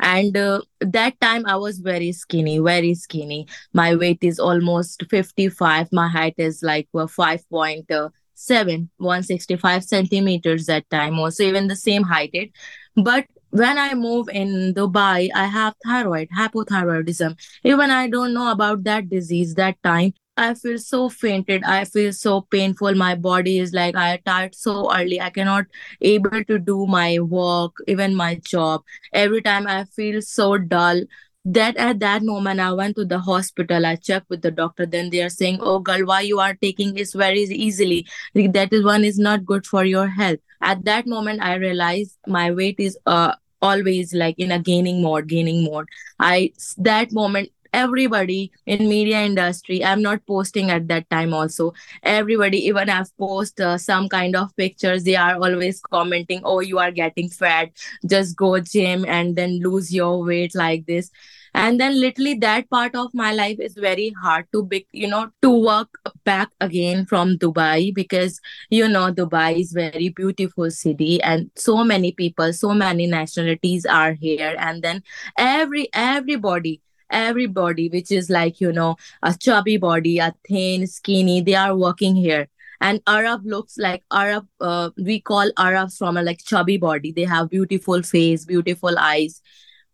And 0.00 0.36
uh, 0.36 0.60
that 0.80 1.20
time 1.20 1.44
i 1.46 1.56
was 1.56 1.78
very 1.80 2.12
skinny 2.12 2.58
very 2.58 2.94
skinny. 2.94 3.46
My 3.72 3.94
weight 3.94 4.18
is 4.22 4.38
almost 4.38 5.04
55 5.10 5.92
my 5.92 6.08
height 6.08 6.34
is 6.38 6.62
like 6.62 6.88
uh, 6.94 7.06
5.7 7.06 8.88
165 8.98 9.84
centimeters 9.84 10.66
that 10.66 10.88
time 10.90 11.18
also 11.18 11.42
even 11.42 11.66
the 11.66 11.76
same 11.76 12.02
height 12.04 12.52
but 12.96 13.26
when 13.50 13.78
I 13.78 13.94
move 13.94 14.28
in 14.28 14.74
Dubai, 14.74 15.30
I 15.34 15.46
have 15.46 15.74
thyroid, 15.84 16.28
hypothyroidism. 16.36 17.38
Even 17.64 17.90
I 17.90 18.08
don't 18.08 18.34
know 18.34 18.50
about 18.50 18.84
that 18.84 19.08
disease 19.08 19.54
that 19.54 19.82
time. 19.82 20.12
I 20.38 20.54
feel 20.54 20.78
so 20.78 21.08
fainted. 21.08 21.64
I 21.64 21.84
feel 21.84 22.12
so 22.12 22.42
painful. 22.42 22.94
My 22.94 23.14
body 23.14 23.58
is 23.58 23.72
like 23.72 23.96
I 23.96 24.18
tired 24.24 24.54
so 24.54 24.92
early. 24.94 25.20
I 25.20 25.30
cannot 25.30 25.66
able 26.00 26.44
to 26.44 26.58
do 26.58 26.86
my 26.86 27.18
work, 27.20 27.72
even 27.88 28.14
my 28.14 28.36
job. 28.36 28.82
Every 29.12 29.42
time 29.42 29.66
I 29.66 29.84
feel 29.84 30.22
so 30.22 30.58
dull. 30.58 31.02
That 31.44 31.76
at 31.78 32.00
that 32.00 32.22
moment 32.22 32.60
I 32.60 32.72
went 32.72 32.96
to 32.96 33.04
the 33.06 33.20
hospital. 33.20 33.86
I 33.86 33.96
checked 33.96 34.28
with 34.28 34.42
the 34.42 34.50
doctor. 34.50 34.84
Then 34.84 35.08
they 35.10 35.22
are 35.22 35.30
saying, 35.30 35.58
"Oh, 35.62 35.78
girl, 35.78 36.04
why 36.04 36.20
you 36.22 36.40
are 36.40 36.54
taking 36.54 36.94
this 36.94 37.14
very 37.14 37.42
easily? 37.42 38.06
That 38.34 38.72
is 38.72 38.84
one 38.84 39.04
is 39.04 39.18
not 39.18 39.46
good 39.46 39.66
for 39.66 39.84
your 39.84 40.08
health." 40.08 40.40
At 40.60 40.84
that 40.84 41.06
moment, 41.06 41.40
I 41.42 41.54
realized 41.54 42.18
my 42.26 42.50
weight 42.52 42.76
is 42.78 42.98
uh 43.06 43.34
always 43.60 44.14
like 44.14 44.36
in 44.38 44.52
a 44.52 44.58
gaining 44.60 45.02
mode 45.02 45.26
gaining 45.26 45.64
mode 45.64 45.86
i 46.20 46.52
that 46.76 47.10
moment 47.12 47.48
everybody 47.72 48.50
in 48.66 48.88
media 48.88 49.20
industry 49.20 49.84
i'm 49.84 50.02
not 50.02 50.24
posting 50.26 50.70
at 50.70 50.88
that 50.88 51.08
time 51.10 51.32
also. 51.34 51.72
Everybody 52.02 52.58
even 52.66 52.90
i've 52.90 53.16
posted 53.18 53.66
uh, 53.66 53.78
some 53.78 54.08
kind 54.08 54.36
of 54.36 54.54
pictures 54.56 55.04
they 55.04 55.16
are 55.16 55.34
always 55.36 55.80
commenting 55.80 56.40
oh 56.44 56.60
you 56.60 56.78
are 56.78 56.90
getting 56.90 57.28
fat. 57.28 57.70
Just 58.06 58.36
go 58.36 58.58
gym 58.60 59.04
and 59.06 59.36
then 59.36 59.60
lose 59.60 59.92
your 59.94 60.24
weight 60.24 60.54
like 60.54 60.86
this. 60.86 61.10
And 61.54 61.80
then 61.80 62.00
literally 62.00 62.34
that 62.34 62.68
part 62.70 62.94
of 62.94 63.12
my 63.14 63.32
life 63.32 63.58
is 63.58 63.74
very 63.74 64.12
hard 64.22 64.46
to 64.52 64.64
be 64.64 64.86
you 64.92 65.08
know 65.08 65.30
to 65.42 65.50
work 65.50 65.88
back 66.24 66.50
again 66.60 67.06
from 67.06 67.36
dubai 67.38 67.94
because 67.94 68.40
you 68.70 68.86
know 68.88 69.12
dubai 69.12 69.58
is 69.60 69.72
very 69.72 70.10
beautiful 70.10 70.70
city 70.70 71.20
and 71.22 71.50
so 71.56 71.82
many 71.84 72.12
people 72.12 72.52
so 72.52 72.74
many 72.74 73.06
nationalities 73.06 73.86
are 73.86 74.12
here. 74.12 74.54
And 74.58 74.82
then 74.82 75.02
every 75.36 75.88
everybody 75.92 76.80
everybody 77.10 77.88
which 77.88 78.10
is 78.10 78.30
like 78.30 78.60
you 78.60 78.72
know 78.72 78.96
a 79.22 79.34
chubby 79.38 79.76
body 79.76 80.18
a 80.18 80.34
thin 80.46 80.86
skinny 80.86 81.40
they 81.40 81.54
are 81.54 81.76
working 81.76 82.16
here. 82.16 82.48
And 82.80 83.02
arab 83.06 83.44
looks 83.44 83.76
like 83.76 84.04
arab 84.12 84.46
uh, 84.60 84.90
we 84.96 85.20
call 85.20 85.50
arabs 85.58 85.96
from 85.96 86.16
a 86.16 86.22
like 86.22 86.44
chubby 86.44 86.76
body. 86.76 87.12
They 87.12 87.24
have 87.24 87.50
beautiful 87.50 88.02
face 88.02 88.44
beautiful 88.44 88.98
eyes. 88.98 89.40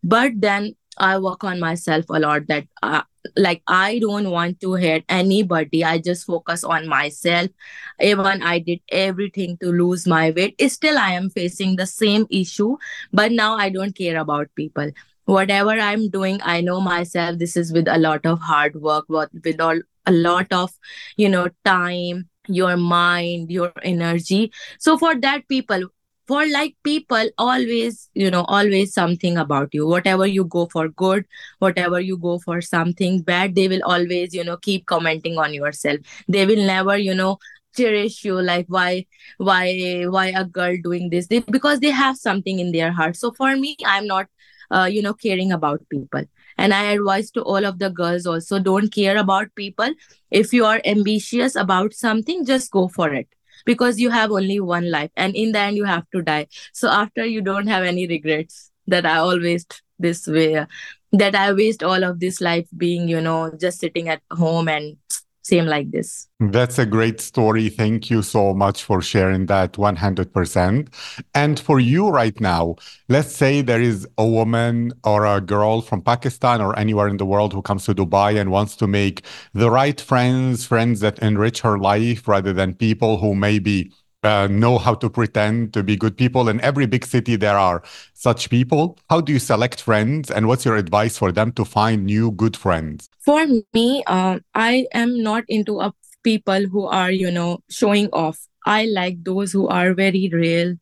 But 0.03 0.33
then 0.37 0.75
i 0.97 1.17
work 1.19 1.43
on 1.43 1.59
myself 1.59 2.05
a 2.09 2.19
lot 2.19 2.47
that 2.47 2.65
uh, 2.81 3.01
like 3.35 3.61
i 3.67 3.99
don't 3.99 4.29
want 4.29 4.59
to 4.61 4.73
hurt 4.73 5.03
anybody. 5.09 5.83
I 5.83 5.97
just 5.97 6.25
focus 6.25 6.63
on 6.63 6.87
myself. 6.87 7.49
Even 7.99 8.43
i 8.43 8.59
did 8.59 8.81
everything 8.89 9.57
to 9.57 9.71
lose 9.71 10.05
my 10.07 10.31
weight. 10.31 10.55
Still 10.69 10.97
i 10.97 11.11
am 11.11 11.29
facing 11.29 11.75
the 11.75 11.87
same 11.87 12.27
issue 12.29 12.77
but 13.11 13.31
now 13.31 13.55
i 13.55 13.69
don't 13.69 13.95
care 13.95 14.17
about 14.19 14.47
people 14.55 14.91
whatever 15.25 15.71
i'm 15.71 16.09
doing 16.09 16.39
i 16.43 16.61
know 16.61 16.79
myself 16.79 17.37
this 17.39 17.55
is 17.57 17.71
with 17.73 17.87
a 17.87 17.97
lot 17.97 18.25
of 18.25 18.39
hard 18.39 18.75
work 18.75 19.05
with 19.09 19.59
all 19.59 19.79
a 20.05 20.11
lot 20.11 20.51
of 20.51 20.71
you 21.17 21.29
know 21.29 21.47
time 21.63 22.29
your 22.47 22.77
mind 22.77 23.49
your 23.51 23.71
energy. 23.83 24.51
So 24.79 24.97
for 24.97 25.15
that 25.15 25.47
people 25.47 25.81
for 26.27 26.45
like 26.47 26.75
people 26.83 27.29
always 27.37 28.09
you 28.13 28.29
know 28.31 28.43
always 28.43 28.93
something 28.93 29.37
about 29.37 29.69
you. 29.73 29.87
Whatever 29.87 30.27
you 30.27 30.45
go 30.45 30.67
for 30.71 30.89
good 30.89 31.25
whatever 31.59 31.99
you 31.99 32.17
go 32.17 32.39
for 32.39 32.61
something 32.61 33.21
bad 33.21 33.55
they 33.55 33.67
will 33.67 33.81
always 33.83 34.33
you 34.33 34.43
know 34.43 34.57
keep 34.57 34.85
commenting 34.85 35.37
on 35.37 35.53
yourself. 35.53 35.99
They 36.27 36.45
will 36.45 36.65
never 36.65 36.97
you 36.97 37.15
know 37.15 37.37
cherish 37.75 38.23
you 38.23 38.41
like 38.41 38.65
why 38.69 39.05
why 39.37 40.03
why 40.07 40.27
a 40.27 40.45
girl 40.45 40.75
doing 40.83 41.09
this? 41.09 41.27
They, 41.27 41.39
because 41.39 41.79
they 41.79 41.89
have 41.91 42.17
something 42.17 42.59
in 42.59 42.71
their 42.71 42.91
heart. 42.91 43.15
So 43.15 43.31
for 43.31 43.55
me 43.55 43.75
i'm 43.85 44.07
not 44.07 44.27
uh, 44.71 44.89
you 44.91 45.01
know 45.01 45.13
caring 45.13 45.51
about 45.51 45.87
people. 45.89 46.23
And 46.57 46.73
i 46.73 46.83
advise 46.93 47.31
to 47.31 47.41
all 47.41 47.65
of 47.65 47.79
the 47.79 47.89
girls 47.89 48.25
also 48.25 48.59
don't 48.59 48.93
care 48.93 49.17
about 49.17 49.55
people. 49.55 49.89
If 50.31 50.53
you 50.53 50.65
are 50.65 50.81
ambitious 50.85 51.55
about 51.55 51.93
something 51.93 52.45
just 52.45 52.71
go 52.71 52.87
for 52.87 53.13
it. 53.13 53.27
Because 53.65 53.99
you 53.99 54.11
have 54.11 54.31
only 54.31 54.59
one 54.59 54.91
life 54.91 55.11
and 55.15 55.35
in 55.35 55.51
the 55.51 55.59
end 55.59 55.77
you 55.77 55.85
have 55.85 56.09
to 56.11 56.21
die. 56.21 56.47
So 56.71 56.87
after 56.89 57.25
you 57.25 57.41
don't 57.41 57.67
have 57.67 57.83
any 57.83 58.07
regrets 58.07 58.71
that 58.87 59.05
i 59.05 59.17
always 59.17 59.65
this 59.99 60.27
way 60.27 60.65
that 61.11 61.35
i 61.35 61.51
waste 61.53 61.83
all 61.83 62.03
of 62.03 62.19
this 62.19 62.41
life 62.41 62.67
being 62.77 63.07
you 63.07 63.21
know 63.21 63.51
just 63.59 63.79
sitting 63.79 64.09
at 64.09 64.21
home 64.31 64.67
and 64.67 64.97
same 65.45 65.67
like 65.67 65.91
this. 65.91 66.27
That's 66.39 66.79
a 66.79 66.87
great 66.87 67.21
story. 67.21 67.69
Thank 67.69 68.09
you 68.09 68.23
so 68.23 68.55
much 68.55 68.83
for 68.83 68.99
sharing 68.99 69.45
that 69.45 69.73
100%. 69.73 70.87
And 71.35 71.59
for 71.59 71.79
you 71.79 72.09
right 72.09 72.39
now, 72.41 72.77
let's 73.09 73.35
say 73.35 73.61
there 73.61 73.79
is 73.79 74.07
a 74.17 74.25
woman 74.25 74.91
or 75.03 75.27
a 75.27 75.39
girl 75.39 75.81
from 75.81 76.01
Pakistan 76.01 76.61
or 76.61 76.77
anywhere 76.79 77.07
in 77.07 77.17
the 77.17 77.27
world 77.27 77.53
who 77.53 77.61
comes 77.61 77.85
to 77.85 77.93
Dubai 77.93 78.41
and 78.41 78.49
wants 78.49 78.75
to 78.77 78.87
make 78.87 79.21
the 79.53 79.69
right 79.69 80.01
friends, 80.01 80.65
friends 80.65 80.99
that 81.01 81.19
enrich 81.19 81.61
her 81.61 81.77
life 81.77 82.27
rather 82.27 82.51
than 82.51 82.73
people 82.73 83.19
who 83.19 83.35
maybe 83.35 83.91
uh, 84.25 84.47
know 84.47 84.77
how 84.77 84.95
to 84.95 85.09
pretend 85.09 85.73
to 85.73 85.83
be 85.83 85.95
good 85.95 86.17
people. 86.17 86.49
In 86.49 86.59
every 86.61 86.85
big 86.85 87.05
city, 87.05 87.35
there 87.35 87.57
are 87.57 87.83
such 88.13 88.49
people. 88.49 88.97
How 89.09 89.21
do 89.21 89.31
you 89.31 89.39
select 89.39 89.81
friends, 89.81 90.31
and 90.31 90.47
what's 90.47 90.65
your 90.65 90.75
advice 90.75 91.17
for 91.17 91.31
them 91.31 91.51
to 91.53 91.65
find 91.65 92.05
new 92.05 92.31
good 92.31 92.57
friends? 92.57 93.09
For 93.19 93.45
me, 93.73 94.03
uh, 94.07 94.39
I 94.53 94.87
am 94.93 95.21
not 95.21 95.43
into 95.47 95.79
a 95.79 95.93
people 96.23 96.65
who 96.67 96.85
are, 96.85 97.11
you 97.11 97.31
know, 97.31 97.59
showing 97.69 98.09
off. 98.11 98.39
I 98.65 98.85
like 98.85 99.23
those 99.23 99.51
who 99.51 99.67
are 99.67 99.93
very 99.93 100.29
real, 100.33 100.75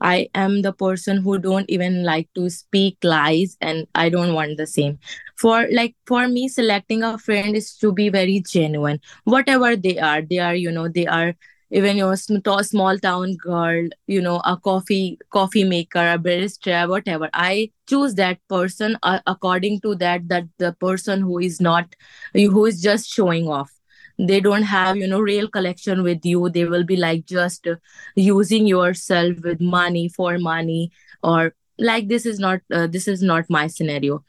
I 0.00 0.28
am 0.34 0.62
the 0.62 0.72
person 0.72 1.18
who 1.18 1.38
don't 1.38 1.68
even 1.68 2.04
like 2.04 2.28
to 2.34 2.48
speak 2.48 2.96
lies 3.04 3.56
and 3.60 3.86
I 3.94 4.08
don't 4.08 4.34
want 4.34 4.56
the 4.56 4.66
same. 4.66 4.98
For 5.36 5.68
like 5.70 5.94
for 6.06 6.26
me 6.28 6.48
selecting 6.48 7.02
a 7.02 7.18
friend 7.18 7.54
is 7.54 7.76
to 7.78 7.92
be 7.92 8.08
very 8.08 8.40
genuine. 8.40 9.00
Whatever 9.24 9.76
they 9.76 9.98
are, 9.98 10.22
they 10.22 10.38
are, 10.38 10.54
you 10.54 10.70
know, 10.70 10.88
they 10.88 11.06
are 11.06 11.34
even 11.70 11.96
your 11.96 12.16
small 12.16 12.98
town 12.98 13.36
girl 13.36 13.88
you 14.06 14.20
know 14.20 14.40
a 14.44 14.56
coffee 14.56 15.18
coffee 15.30 15.64
maker 15.64 16.06
a 16.14 16.18
barista 16.18 16.88
whatever. 16.88 17.28
I 17.32 17.70
choose 17.88 18.14
that 18.16 18.38
person 18.48 18.96
uh, 19.02 19.20
according 19.26 19.80
to 19.80 19.94
that 19.96 20.28
that 20.28 20.44
the 20.58 20.72
person 20.80 21.20
who 21.20 21.38
is 21.38 21.60
not 21.60 21.94
who 22.34 22.66
is 22.66 22.80
just 22.82 23.08
showing 23.08 23.48
off. 23.48 23.70
They 24.18 24.40
don't 24.40 24.62
have 24.62 24.96
you 24.96 25.06
know 25.06 25.20
real 25.20 25.48
collection 25.48 26.02
with 26.02 26.24
you. 26.24 26.48
They 26.50 26.64
will 26.64 26.84
be 26.84 26.96
like 26.96 27.26
just 27.26 27.66
using 28.14 28.66
yourself 28.66 29.36
with 29.42 29.60
money 29.60 30.08
for 30.08 30.38
money 30.38 30.90
or 31.22 31.54
like 31.78 32.08
this 32.08 32.26
is 32.26 32.38
not 32.38 32.60
uh, 32.72 32.86
this 32.86 33.08
is 33.08 33.22
not 33.22 33.44
my 33.48 33.66
scenario 33.66 34.22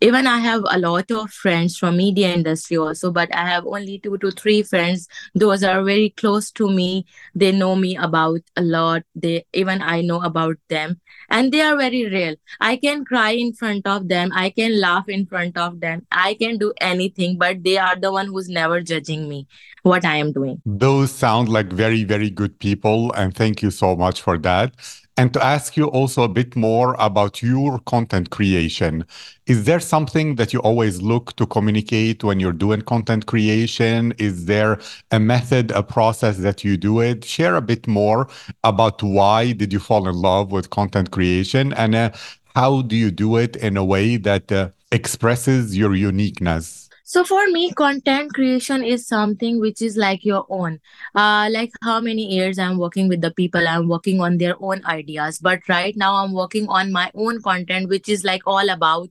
even 0.00 0.26
i 0.26 0.38
have 0.38 0.62
a 0.70 0.78
lot 0.78 1.10
of 1.10 1.30
friends 1.30 1.76
from 1.76 1.96
media 1.96 2.32
industry 2.32 2.76
also 2.76 3.10
but 3.10 3.34
i 3.34 3.46
have 3.46 3.66
only 3.66 3.98
two 3.98 4.16
to 4.18 4.30
three 4.30 4.62
friends. 4.62 5.08
Those 5.34 5.62
are 5.62 5.82
very 5.82 6.10
close 6.10 6.50
to 6.52 6.68
me. 6.70 7.06
They 7.34 7.52
know 7.52 7.76
me 7.76 7.96
about 7.96 8.40
a 8.56 8.62
lot. 8.62 9.02
They 9.14 9.44
even 9.52 9.82
i 9.82 10.00
know 10.00 10.22
about 10.22 10.56
them. 10.68 11.00
And 11.28 11.52
they 11.52 11.60
are 11.60 11.76
very 11.76 12.06
real. 12.06 12.34
I 12.60 12.76
can 12.76 13.04
cry 13.04 13.30
in 13.30 13.52
front 13.52 13.86
of 13.86 14.08
them. 14.08 14.32
I 14.34 14.50
can 14.50 14.80
laugh 14.80 15.08
in 15.08 15.26
front 15.26 15.56
of 15.56 15.80
them. 15.80 16.06
I 16.10 16.34
can 16.34 16.58
do 16.58 16.72
anything 16.80 17.38
but 17.38 17.62
they 17.62 17.76
are 17.78 17.96
the 17.96 18.12
one 18.12 18.26
who's 18.26 18.48
never 18.48 18.80
judging 18.80 19.28
me 19.28 19.46
what 19.82 20.04
i 20.04 20.16
am 20.16 20.32
doing. 20.32 20.60
Those 20.64 21.10
sound 21.10 21.48
like 21.48 21.72
very 21.72 22.04
very 22.04 22.30
good 22.30 22.58
people 22.58 23.12
and 23.12 23.34
thank 23.34 23.62
you 23.62 23.70
so 23.70 23.96
much 23.96 24.20
for 24.22 24.38
that 24.38 24.74
and 25.20 25.34
to 25.34 25.44
ask 25.44 25.76
you 25.76 25.84
also 25.84 26.22
a 26.22 26.28
bit 26.28 26.56
more 26.56 26.96
about 26.98 27.42
your 27.42 27.78
content 27.80 28.30
creation. 28.30 29.04
Is 29.46 29.64
there 29.64 29.78
something 29.78 30.36
that 30.36 30.54
you 30.54 30.60
always 30.60 31.02
look 31.02 31.36
to 31.36 31.46
communicate 31.46 32.24
when 32.24 32.40
you're 32.40 32.54
doing 32.54 32.80
content 32.80 33.26
creation? 33.26 34.14
Is 34.16 34.46
there 34.46 34.80
a 35.10 35.20
method, 35.20 35.72
a 35.72 35.82
process 35.82 36.38
that 36.38 36.64
you 36.64 36.78
do 36.78 37.00
it? 37.00 37.22
Share 37.22 37.56
a 37.56 37.60
bit 37.60 37.86
more 37.86 38.28
about 38.64 39.02
why 39.02 39.52
did 39.52 39.74
you 39.74 39.78
fall 39.78 40.08
in 40.08 40.14
love 40.14 40.52
with 40.52 40.70
content 40.70 41.10
creation 41.10 41.74
and 41.74 41.94
uh, 41.94 42.10
how 42.56 42.80
do 42.80 42.96
you 42.96 43.10
do 43.10 43.36
it 43.36 43.56
in 43.56 43.76
a 43.76 43.84
way 43.84 44.16
that 44.16 44.50
uh, 44.50 44.70
expresses 44.90 45.76
your 45.76 45.94
uniqueness? 45.94 46.89
So 47.10 47.24
for 47.24 47.44
me 47.52 47.72
content 47.72 48.32
creation 48.32 48.84
is 48.84 49.06
something 49.06 49.58
which 49.58 49.82
is 49.82 49.96
like 49.96 50.24
your 50.24 50.44
own. 50.48 50.78
Uh 51.14 51.48
like 51.50 51.72
how 51.82 52.00
many 52.00 52.26
years 52.34 52.58
i'm 52.58 52.78
working 52.78 53.08
with 53.08 53.20
the 53.20 53.32
people 53.32 53.66
i'm 53.66 53.88
working 53.88 54.20
on 54.20 54.38
their 54.38 54.54
own 54.60 54.84
ideas. 54.84 55.38
But 55.40 55.68
right 55.68 55.96
now 55.96 56.14
i'm 56.22 56.32
working 56.32 56.68
on 56.68 56.92
my 56.92 57.10
own 57.14 57.42
content 57.42 57.88
which 57.88 58.08
is 58.08 58.22
like 58.24 58.42
all 58.46 58.70
about 58.70 59.10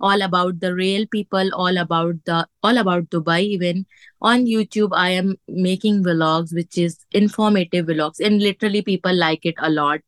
all 0.00 0.22
about 0.22 0.60
the 0.60 0.74
real 0.74 1.04
people 1.10 1.50
all 1.54 1.76
about 1.78 2.14
the 2.26 2.46
all 2.62 2.78
about 2.78 3.10
dubai. 3.10 3.40
Even 3.42 3.86
on 4.20 4.46
youtube 4.46 4.90
i 4.94 5.08
am 5.10 5.34
making 5.48 6.02
vlogs 6.04 6.54
which 6.54 6.78
is 6.78 6.98
informative 7.10 7.86
vlogs. 7.86 8.20
And 8.20 8.40
literally 8.40 8.82
people 8.82 9.14
like 9.16 9.44
it 9.44 9.56
a 9.58 9.70
lot 9.70 10.00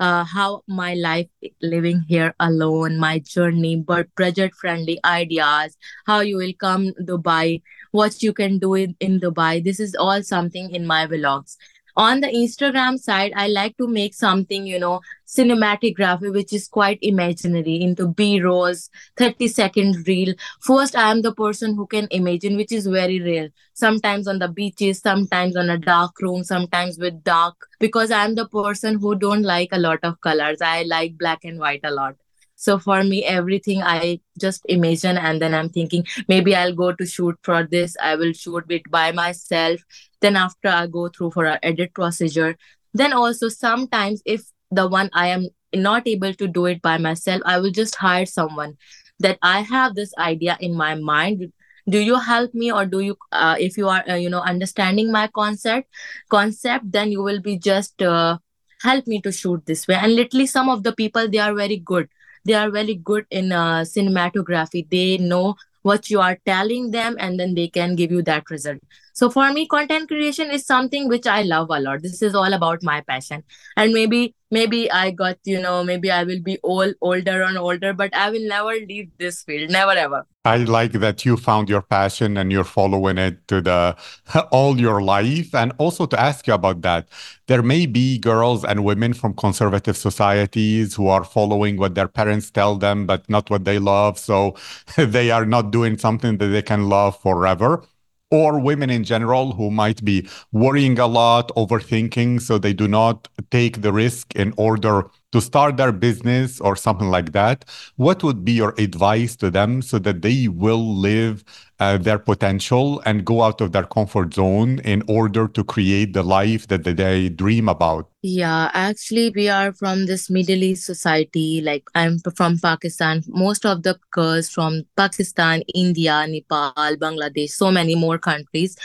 uh, 0.00 0.24
how 0.24 0.62
my 0.66 0.94
life 0.94 1.28
living 1.60 2.04
here 2.08 2.34
alone 2.40 2.98
my 2.98 3.18
journey 3.18 3.76
but 3.76 4.06
budget 4.16 4.52
friendly 4.54 4.98
ideas 5.04 5.76
how 6.06 6.20
you 6.20 6.36
will 6.36 6.54
come 6.58 6.92
dubai 7.00 7.60
what 7.92 8.22
you 8.22 8.32
can 8.32 8.58
do 8.58 8.74
in, 8.74 8.96
in 9.00 9.20
dubai. 9.20 9.62
This 9.62 9.78
is 9.78 9.94
all 9.94 10.22
something 10.22 10.70
in 10.74 10.86
my 10.86 11.06
vlogs 11.06 11.56
on 11.96 12.20
the 12.20 12.28
instagram 12.28 12.98
side 12.98 13.32
i 13.36 13.48
like 13.48 13.76
to 13.76 13.86
make 13.86 14.14
something 14.14 14.66
you 14.66 14.78
know 14.78 15.00
cinematography 15.26 16.32
which 16.32 16.52
is 16.52 16.68
quite 16.68 16.98
imaginary 17.02 17.80
into 17.80 18.06
b-rolls 18.08 18.90
30 19.16 19.48
second 19.48 20.06
reel. 20.06 20.34
First 20.60 20.96
i 20.96 21.10
am 21.10 21.22
the 21.22 21.34
person 21.34 21.74
who 21.74 21.86
can 21.86 22.08
imagine 22.10 22.56
which 22.56 22.72
is 22.72 22.86
very 22.86 23.20
real 23.20 23.48
sometimes 23.74 24.28
on 24.28 24.38
the 24.38 24.48
beaches 24.48 25.00
sometimes 25.00 25.56
on 25.56 25.70
a 25.70 25.78
dark 25.78 26.20
room 26.20 26.44
sometimes 26.44 26.98
with 26.98 27.22
dark 27.24 27.54
because 27.78 28.10
i'm 28.10 28.34
the 28.34 28.48
person 28.48 28.98
who 28.98 29.14
don't 29.14 29.42
like 29.42 29.70
a 29.72 29.78
lot 29.78 29.98
of 30.02 30.20
colors. 30.20 30.58
I 30.60 30.82
like 30.84 31.18
black 31.18 31.44
and 31.44 31.58
white 31.58 31.80
a 31.84 31.90
lot 31.90 32.16
so 32.62 32.78
for 32.78 33.02
me, 33.02 33.24
everything 33.24 33.82
I 33.82 34.20
just 34.38 34.62
imagine 34.68 35.18
and 35.18 35.42
then 35.42 35.52
I'm 35.52 35.68
thinking 35.68 36.06
maybe 36.28 36.54
I'll 36.54 36.72
go 36.72 36.92
to 36.92 37.04
shoot 37.04 37.36
for 37.42 37.64
this. 37.64 37.96
I 38.00 38.14
will 38.14 38.32
shoot 38.32 38.66
it 38.68 38.88
by 38.88 39.10
myself. 39.10 39.80
Then 40.20 40.36
after 40.36 40.68
I 40.68 40.86
go 40.86 41.08
through 41.08 41.32
for 41.32 41.44
an 41.44 41.58
edit 41.64 41.92
procedure. 41.92 42.56
Then 42.94 43.12
also 43.12 43.48
sometimes 43.48 44.22
if 44.24 44.44
the 44.70 44.86
one 44.86 45.10
I 45.12 45.26
am 45.26 45.48
not 45.74 46.06
able 46.06 46.34
to 46.34 46.46
do 46.46 46.66
it 46.66 46.80
by 46.82 46.98
myself, 46.98 47.42
I 47.44 47.58
will 47.58 47.72
just 47.72 47.96
hire 47.96 48.26
someone 48.26 48.76
that 49.18 49.40
I 49.42 49.62
have 49.62 49.96
this 49.96 50.14
idea 50.16 50.56
in 50.60 50.76
my 50.76 50.94
mind 50.94 51.52
do 51.88 51.98
you 51.98 52.16
help 52.16 52.54
me 52.54 52.70
or 52.70 52.86
do 52.86 53.00
you 53.00 53.16
uh, 53.32 53.56
if 53.58 53.76
you 53.76 53.88
are 53.88 54.04
uh, 54.08 54.14
you 54.14 54.30
know 54.30 54.40
understanding 54.40 55.10
my 55.10 55.26
concept 55.26 55.88
concept 56.30 56.92
then 56.92 57.10
you 57.10 57.20
will 57.20 57.40
be 57.40 57.58
just 57.58 58.00
uh, 58.00 58.38
help 58.82 59.08
me 59.08 59.20
to 59.20 59.32
shoot 59.32 59.66
this 59.66 59.88
way 59.88 59.96
and 59.96 60.14
literally 60.14 60.46
some 60.46 60.68
of 60.68 60.84
the 60.84 60.92
people 60.92 61.28
they 61.28 61.38
are 61.38 61.54
very 61.54 61.78
good 61.78 62.08
they 62.44 62.54
are 62.54 62.70
very 62.70 62.94
good 62.94 63.26
in 63.30 63.52
uh, 63.52 63.80
cinematography. 63.80 64.88
They 64.88 65.18
know 65.18 65.56
what 65.82 66.10
you 66.10 66.20
are 66.20 66.38
telling 66.46 66.90
them 66.92 67.16
and 67.18 67.38
then 67.38 67.54
they 67.54 67.68
can 67.68 67.96
give 67.96 68.10
you 68.10 68.22
that 68.22 68.50
result. 68.50 68.78
So 69.12 69.28
for 69.28 69.52
me 69.52 69.66
content 69.66 70.08
creation 70.08 70.50
is 70.50 70.64
something 70.64 71.08
which 71.08 71.26
i 71.26 71.42
love 71.42 71.68
a 71.70 71.80
lot. 71.80 72.02
This 72.02 72.22
is 72.22 72.34
all 72.34 72.52
about 72.52 72.82
my 72.82 73.00
passion. 73.02 73.42
And 73.76 73.92
maybe 73.92 74.34
maybe 74.50 74.90
i 74.90 75.10
got 75.10 75.38
you 75.44 75.60
know 75.60 75.82
maybe 75.84 76.10
i 76.10 76.22
will 76.24 76.40
be 76.40 76.58
old 76.62 76.94
older 77.00 77.42
and 77.42 77.58
older 77.58 77.92
but 77.94 78.14
i 78.14 78.30
will 78.30 78.46
never 78.46 78.74
leave 78.86 79.10
this 79.18 79.42
field. 79.42 79.70
Never 79.70 79.92
ever 79.92 80.26
i 80.44 80.56
like 80.56 80.92
that 80.92 81.24
you 81.24 81.36
found 81.36 81.68
your 81.68 81.82
passion 81.82 82.36
and 82.36 82.50
you're 82.50 82.64
following 82.64 83.16
it 83.16 83.46
to 83.46 83.60
the 83.60 83.96
all 84.50 84.80
your 84.80 85.00
life. 85.00 85.54
And 85.54 85.72
also 85.78 86.06
to 86.06 86.20
ask 86.20 86.46
you 86.46 86.54
about 86.54 86.82
that 86.82 87.08
there 87.46 87.62
may 87.62 87.86
be 87.86 88.18
girls 88.18 88.64
and 88.64 88.84
women 88.84 89.12
from 89.12 89.34
conservative 89.34 89.96
societies 89.96 90.94
who 90.94 91.06
are 91.08 91.24
following 91.24 91.76
what 91.76 91.94
their 91.94 92.08
parents 92.08 92.50
tell 92.50 92.76
them 92.76 93.06
but 93.06 93.28
not 93.30 93.50
what 93.50 93.64
they 93.64 93.78
love. 93.78 94.18
So 94.18 94.56
they 94.96 95.30
are 95.30 95.46
not 95.46 95.70
doing 95.70 95.96
something 95.98 96.38
that 96.38 96.48
they 96.48 96.62
can 96.62 96.88
love 96.88 97.20
forever. 97.20 97.84
Or 98.30 98.58
women 98.58 98.88
in 98.88 99.04
general 99.04 99.52
who 99.52 99.70
might 99.70 100.02
be 100.02 100.26
worrying 100.52 100.98
a 100.98 101.06
lot, 101.06 101.48
overthinking, 101.54 102.40
so 102.40 102.56
they 102.56 102.72
do 102.72 102.88
not 102.88 103.28
take 103.50 103.82
the 103.82 103.92
risk 103.92 104.34
in 104.34 104.54
order 104.56 105.10
to 105.32 105.40
start 105.40 105.76
their 105.76 105.92
business 105.92 106.60
or 106.60 106.76
something 106.76 107.08
like 107.08 107.32
that, 107.32 107.64
what 107.96 108.22
would 108.22 108.44
be 108.44 108.52
your 108.52 108.74
advice 108.78 109.34
to 109.36 109.50
them 109.50 109.82
so 109.82 109.98
that 109.98 110.22
they 110.22 110.48
will 110.48 110.94
live 110.96 111.42
uh, 111.80 111.98
their 111.98 112.18
potential 112.18 113.02
and 113.04 113.24
go 113.24 113.42
out 113.42 113.60
of 113.60 113.72
their 113.72 113.84
comfort 113.84 114.34
zone 114.34 114.78
in 114.80 115.02
order 115.08 115.48
to 115.48 115.64
create 115.64 116.12
the 116.12 116.22
life 116.22 116.68
that 116.68 116.84
they 116.84 117.28
dream 117.28 117.68
about? 117.68 118.08
Yeah, 118.22 118.70
actually, 118.72 119.30
we 119.34 119.48
are 119.48 119.72
from 119.72 120.06
this 120.06 120.30
Middle 120.30 120.62
East 120.62 120.84
society. 120.84 121.60
Like, 121.60 121.84
I'm 121.96 122.20
from 122.36 122.58
Pakistan. 122.58 123.24
Most 123.26 123.66
of 123.66 123.82
the 123.82 123.98
girls 124.12 124.48
from 124.48 124.82
Pakistan, 124.96 125.62
India, 125.74 126.24
Nepal, 126.28 126.72
Bangladesh, 126.76 127.50
so 127.50 127.72
many 127.72 127.96
more 127.96 128.18
countries. 128.18 128.76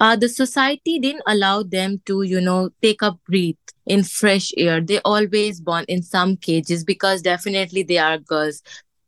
Uh, 0.00 0.16
the 0.16 0.28
society 0.28 0.98
didn't 0.98 1.22
allow 1.26 1.62
them 1.62 2.00
to, 2.06 2.22
you 2.22 2.40
know, 2.40 2.70
take 2.80 3.02
a 3.02 3.12
breath 3.28 3.56
in 3.86 4.02
fresh 4.02 4.52
air. 4.56 4.80
They 4.80 5.00
always 5.04 5.60
born 5.60 5.84
in 5.88 6.02
some 6.02 6.36
cages 6.36 6.84
because 6.84 7.20
definitely 7.22 7.82
they 7.82 7.98
are 7.98 8.16
girls. 8.18 8.62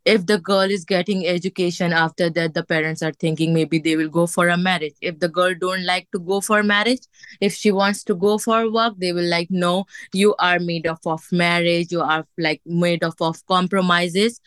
If 0.04 0.26
the 0.26 0.38
girl 0.38 0.68
is 0.70 0.84
getting 0.84 1.26
education 1.26 1.92
after 1.92 2.28
that, 2.30 2.54
the 2.54 2.64
parents 2.64 3.02
are 3.02 3.12
thinking 3.12 3.54
maybe 3.54 3.78
they 3.78 3.96
will 3.96 4.08
go 4.08 4.26
for 4.26 4.48
a 4.48 4.56
marriage. 4.58 4.94
If 5.00 5.20
the 5.20 5.28
girl 5.28 5.54
don't 5.58 5.84
like 5.86 6.10
to 6.10 6.18
go 6.18 6.40
for 6.40 6.62
marriage, 6.62 7.02
if 7.40 7.54
she 7.54 7.70
wants 7.70 8.02
to 8.04 8.14
go 8.14 8.36
for 8.36 8.70
work, 8.70 8.94
they 8.98 9.12
will 9.12 9.28
like, 9.28 9.48
no, 9.50 9.86
you 10.12 10.34
are 10.40 10.58
made 10.58 10.88
up 10.88 11.06
of 11.06 11.22
marriage. 11.30 11.92
You 11.92 12.02
are 12.02 12.26
like 12.36 12.60
made 12.66 13.04
up 13.04 13.14
of 13.20 13.46
compromises 13.46 14.40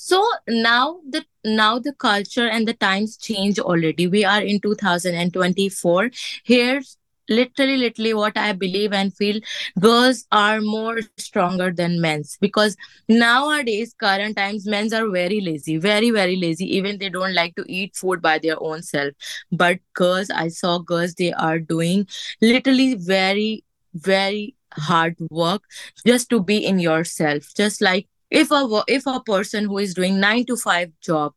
so 0.00 0.24
now 0.48 1.00
the 1.10 1.24
now 1.56 1.78
the 1.78 1.92
culture 1.92 2.46
and 2.48 2.66
the 2.66 2.74
times 2.74 3.16
change 3.16 3.58
already. 3.58 4.06
We 4.06 4.24
are 4.24 4.42
in 4.42 4.60
2024 4.60 6.10
here's 6.44 6.96
literally 7.28 7.76
literally 7.76 8.14
what 8.14 8.36
i 8.38 8.52
believe 8.52 8.92
and 8.92 9.14
feel 9.14 9.38
girls 9.78 10.26
are 10.32 10.60
more 10.60 10.98
stronger 11.18 11.70
than 11.70 12.00
men's 12.00 12.38
because 12.40 12.76
nowadays 13.08 13.94
current 13.98 14.36
times 14.36 14.66
men's 14.66 14.92
are 14.92 15.08
very 15.10 15.40
lazy 15.40 15.76
very 15.76 16.10
very 16.10 16.36
lazy. 16.36 16.64
Even 16.76 16.98
they 16.98 17.08
don't 17.08 17.34
like 17.34 17.54
to 17.56 17.64
eat 17.68 17.94
food 17.96 18.22
by 18.22 18.38
their 18.38 18.56
own 18.62 18.82
self. 18.82 19.12
But 19.52 19.78
girls 19.94 20.30
i 20.30 20.48
saw 20.48 20.78
girls 20.78 21.14
they 21.14 21.32
are 21.32 21.58
doing 21.58 22.06
literally 22.40 22.94
very 22.94 23.64
very 23.94 24.54
hard 24.72 25.16
work 25.30 25.62
just 26.06 26.28
to 26.30 26.42
be 26.42 26.64
in 26.64 26.78
yourself. 26.78 27.44
Just 27.56 27.80
like 27.80 28.06
if 28.30 28.50
a 28.50 28.82
if 28.88 29.06
a 29.06 29.20
person 29.20 29.64
who 29.64 29.78
is 29.78 29.94
doing 29.94 30.20
9 30.20 30.44
to 30.46 30.56
5 30.56 30.90
job 31.00 31.32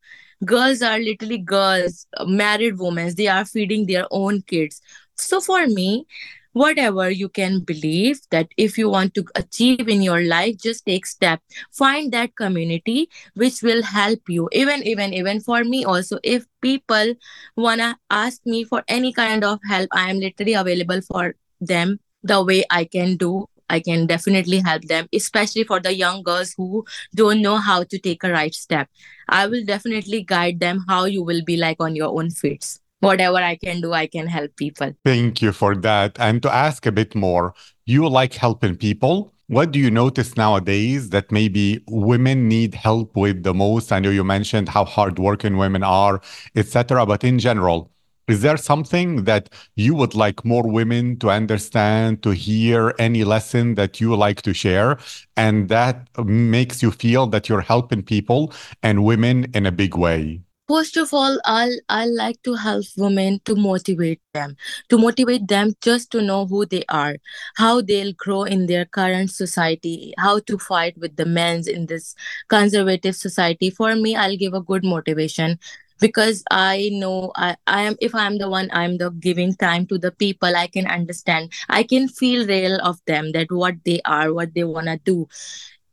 girls 0.45 0.81
are 0.81 0.99
literally 0.99 1.37
girls 1.37 2.07
uh, 2.17 2.25
married 2.25 2.79
women 2.79 3.13
they 3.15 3.27
are 3.27 3.45
feeding 3.45 3.85
their 3.85 4.07
own 4.11 4.41
kids. 4.43 4.81
So 5.15 5.39
for 5.39 5.67
me 5.67 6.05
whatever 6.53 7.09
you 7.09 7.29
can 7.29 7.61
believe 7.61 8.19
that 8.31 8.47
if 8.57 8.77
you 8.77 8.89
want 8.89 9.13
to 9.13 9.23
achieve 9.35 9.87
in 9.87 10.01
your 10.01 10.21
life 10.21 10.57
just 10.57 10.85
take 10.85 11.05
step. 11.05 11.39
Find 11.71 12.11
that 12.11 12.35
community 12.35 13.09
which 13.35 13.61
will 13.61 13.83
help 13.83 14.19
you. 14.27 14.49
Even 14.51 14.83
even 14.83 15.13
even 15.13 15.39
for 15.39 15.63
me 15.63 15.85
also 15.85 16.17
if 16.23 16.45
people 16.61 17.13
wanna 17.55 17.97
ask 18.09 18.41
me 18.45 18.63
for 18.63 18.83
any 18.87 19.13
kind 19.13 19.43
of 19.43 19.59
help 19.69 19.89
i 19.93 20.09
am 20.09 20.19
literally 20.19 20.53
available 20.53 21.01
for 21.01 21.35
them 21.59 21.99
the 22.23 22.43
way 22.43 22.63
i 22.69 22.83
can 22.85 23.15
do 23.15 23.45
I 23.71 23.79
can 23.79 24.05
definitely 24.05 24.59
help 24.59 24.83
them, 24.83 25.07
especially 25.13 25.63
for 25.63 25.79
the 25.79 25.95
young 25.95 26.21
girls 26.21 26.53
who 26.57 26.85
don't 27.15 27.41
know 27.41 27.57
how 27.57 27.83
to 27.83 27.99
take 27.99 28.23
a 28.23 28.31
right 28.31 28.53
step. 28.53 28.89
I 29.29 29.47
will 29.47 29.65
definitely 29.65 30.23
guide 30.23 30.59
them 30.59 30.85
how 30.87 31.05
you 31.05 31.23
will 31.23 31.43
be 31.43 31.57
like 31.57 31.77
on 31.79 31.95
your 31.95 32.09
own 32.19 32.31
feet 32.31 32.77
whatever 33.01 33.37
I 33.37 33.55
can 33.55 33.81
do, 33.81 33.93
I 33.93 34.07
can 34.07 34.27
help 34.27 34.55
people. 34.55 34.93
Thank 35.03 35.41
you 35.41 35.51
for 35.51 35.75
that. 35.77 36.17
And 36.19 36.41
to 36.43 36.53
ask 36.53 36.85
a 36.85 36.91
bit 36.91 37.13
more, 37.15 37.53
you 37.85 38.07
like 38.07 38.33
helping 38.33 38.77
people. 38.77 39.33
What 39.47 39.71
do 39.71 39.79
you 39.79 39.91
notice 39.91 40.37
nowadays 40.37 41.09
that 41.09 41.29
maybe 41.29 41.83
women 41.89 42.47
need 42.47 42.73
help 42.73 43.17
with 43.17 43.43
the 43.43 43.53
most? 43.53 43.91
I 43.91 43.99
know 43.99 44.09
you 44.09 44.23
mentioned 44.23 44.69
how 44.69 44.85
hardworking 44.85 45.57
women 45.57 45.83
are, 45.83 46.21
etc. 46.55 47.05
But 47.05 47.25
in 47.25 47.37
general, 47.37 47.90
is 48.31 48.41
there 48.41 48.57
something 48.57 49.25
that 49.25 49.49
you 49.75 49.93
would 49.93 50.15
like 50.15 50.45
more 50.45 50.67
women 50.67 51.19
to 51.19 51.29
understand, 51.29 52.23
to 52.23 52.31
hear, 52.31 52.95
any 52.97 53.23
lesson 53.23 53.75
that 53.75 53.99
you 53.99 54.15
like 54.15 54.41
to 54.43 54.53
share, 54.53 54.97
and 55.35 55.67
that 55.69 56.07
makes 56.25 56.81
you 56.81 56.91
feel 56.91 57.27
that 57.27 57.49
you're 57.49 57.67
helping 57.73 58.01
people 58.01 58.53
and 58.81 59.03
women 59.03 59.51
in 59.53 59.65
a 59.65 59.71
big 59.71 59.95
way? 59.95 60.41
First 60.71 60.95
of 60.95 61.13
all, 61.13 61.37
I'll 61.43 61.77
I 61.89 62.05
like 62.05 62.41
to 62.43 62.53
help 62.55 62.85
women 62.95 63.41
to 63.43 63.55
motivate 63.57 64.21
them, 64.33 64.55
to 64.87 64.97
motivate 64.97 65.49
them 65.49 65.73
just 65.81 66.11
to 66.11 66.21
know 66.21 66.45
who 66.45 66.65
they 66.65 66.85
are, 66.87 67.17
how 67.57 67.81
they'll 67.81 68.13
grow 68.13 68.43
in 68.43 68.67
their 68.67 68.85
current 68.85 69.31
society, 69.31 70.13
how 70.17 70.39
to 70.39 70.57
fight 70.57 70.97
with 70.97 71.17
the 71.17 71.25
men's 71.25 71.67
in 71.67 71.87
this 71.87 72.15
conservative 72.47 73.17
society. 73.17 73.69
For 73.69 73.95
me, 73.95 74.15
I'll 74.15 74.37
give 74.37 74.53
a 74.53 74.61
good 74.61 74.85
motivation 74.85 75.59
because 76.01 76.43
I 76.51 76.89
know 76.93 77.31
I, 77.35 77.55
I 77.67 77.83
am 77.83 77.95
if 78.01 78.15
I'm 78.15 78.37
the 78.39 78.49
one 78.49 78.69
I'm 78.73 78.97
the 78.97 79.11
giving 79.11 79.55
time 79.55 79.85
to 79.87 79.97
the 79.99 80.11
people, 80.11 80.55
I 80.55 80.67
can 80.67 80.87
understand. 80.87 81.53
I 81.69 81.83
can 81.83 82.09
feel 82.09 82.47
real 82.47 82.79
of 82.81 82.99
them 83.07 83.31
that 83.33 83.51
what 83.51 83.75
they 83.85 84.01
are, 84.05 84.33
what 84.33 84.53
they 84.55 84.65
wanna 84.65 84.99
do 85.05 85.27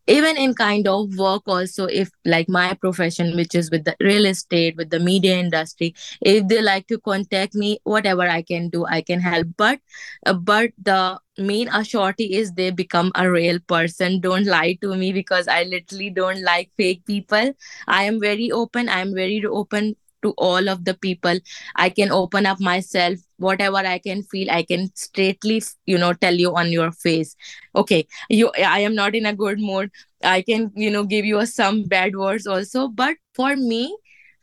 even 0.09 0.37
in 0.39 0.55
kind 0.55 0.89
of 0.89 1.17
work 1.19 1.43
also 1.47 1.87
if 1.87 2.11
like 2.25 2.49
my 2.49 2.75
profession 2.75 3.37
which 3.37 3.55
is 3.55 3.71
with 3.71 3.85
the 3.85 3.95
real 4.01 4.27
estate 4.27 4.77
with 4.77 4.91
the 4.91 4.99
media 4.99 5.37
industry 5.39 5.95
if 6.23 6.49
they 6.49 6.63
like 6.63 6.87
to 6.89 6.99
contact 6.99 7.55
me 7.55 7.79
whatever 7.85 8.23
i 8.29 8.43
can 8.43 8.69
do 8.71 8.87
i 8.87 9.01
can 9.03 9.21
help. 9.21 9.47
But 9.57 9.81
uh, 10.27 10.35
but 10.35 10.71
the 10.83 11.21
main 11.39 11.69
assurity 11.69 12.31
is 12.31 12.53
they 12.53 12.71
become 12.71 13.13
a 13.15 13.31
real 13.31 13.59
person. 13.69 14.21
Don't 14.21 14.47
lie 14.47 14.79
to 14.83 14.95
me 14.97 15.13
because 15.13 15.49
i 15.49 15.63
literally 15.65 16.11
don't 16.11 16.43
like 16.43 16.71
fake 16.77 17.05
people. 17.07 17.53
I 17.87 18.05
am 18.05 18.21
very 18.21 18.51
open. 18.51 18.89
I 18.89 19.01
am 19.01 19.15
very 19.15 19.43
open 19.45 19.97
to 20.23 20.35
all 20.39 20.69
of 20.69 20.85
the 20.85 20.95
people. 20.95 21.39
I 21.77 21.91
can 21.91 22.11
open 22.11 22.47
up 22.47 22.61
myself. 22.61 23.19
Whatever 23.39 23.77
i 23.77 23.99
can 23.99 24.23
feel 24.25 24.51
i 24.51 24.65
can 24.65 24.91
straightly 24.97 25.63
you 25.87 25.97
know 25.97 26.13
tell 26.13 26.35
you 26.35 26.57
on 26.57 26.73
your 26.73 26.91
face. 26.91 27.37
Okay 27.77 28.07
you 28.29 28.51
i 28.59 28.81
am 28.81 28.95
not 28.95 29.15
in 29.15 29.27
a 29.27 29.35
good 29.35 29.61
mood. 29.61 29.91
I 30.25 30.43
can 30.43 30.73
you 30.75 30.91
know 30.91 31.05
give 31.05 31.25
you 31.25 31.45
some 31.47 31.85
bad 31.85 32.17
words 32.17 32.47
also 32.47 32.89
but 32.89 33.17
for 33.35 33.55
me 33.57 33.97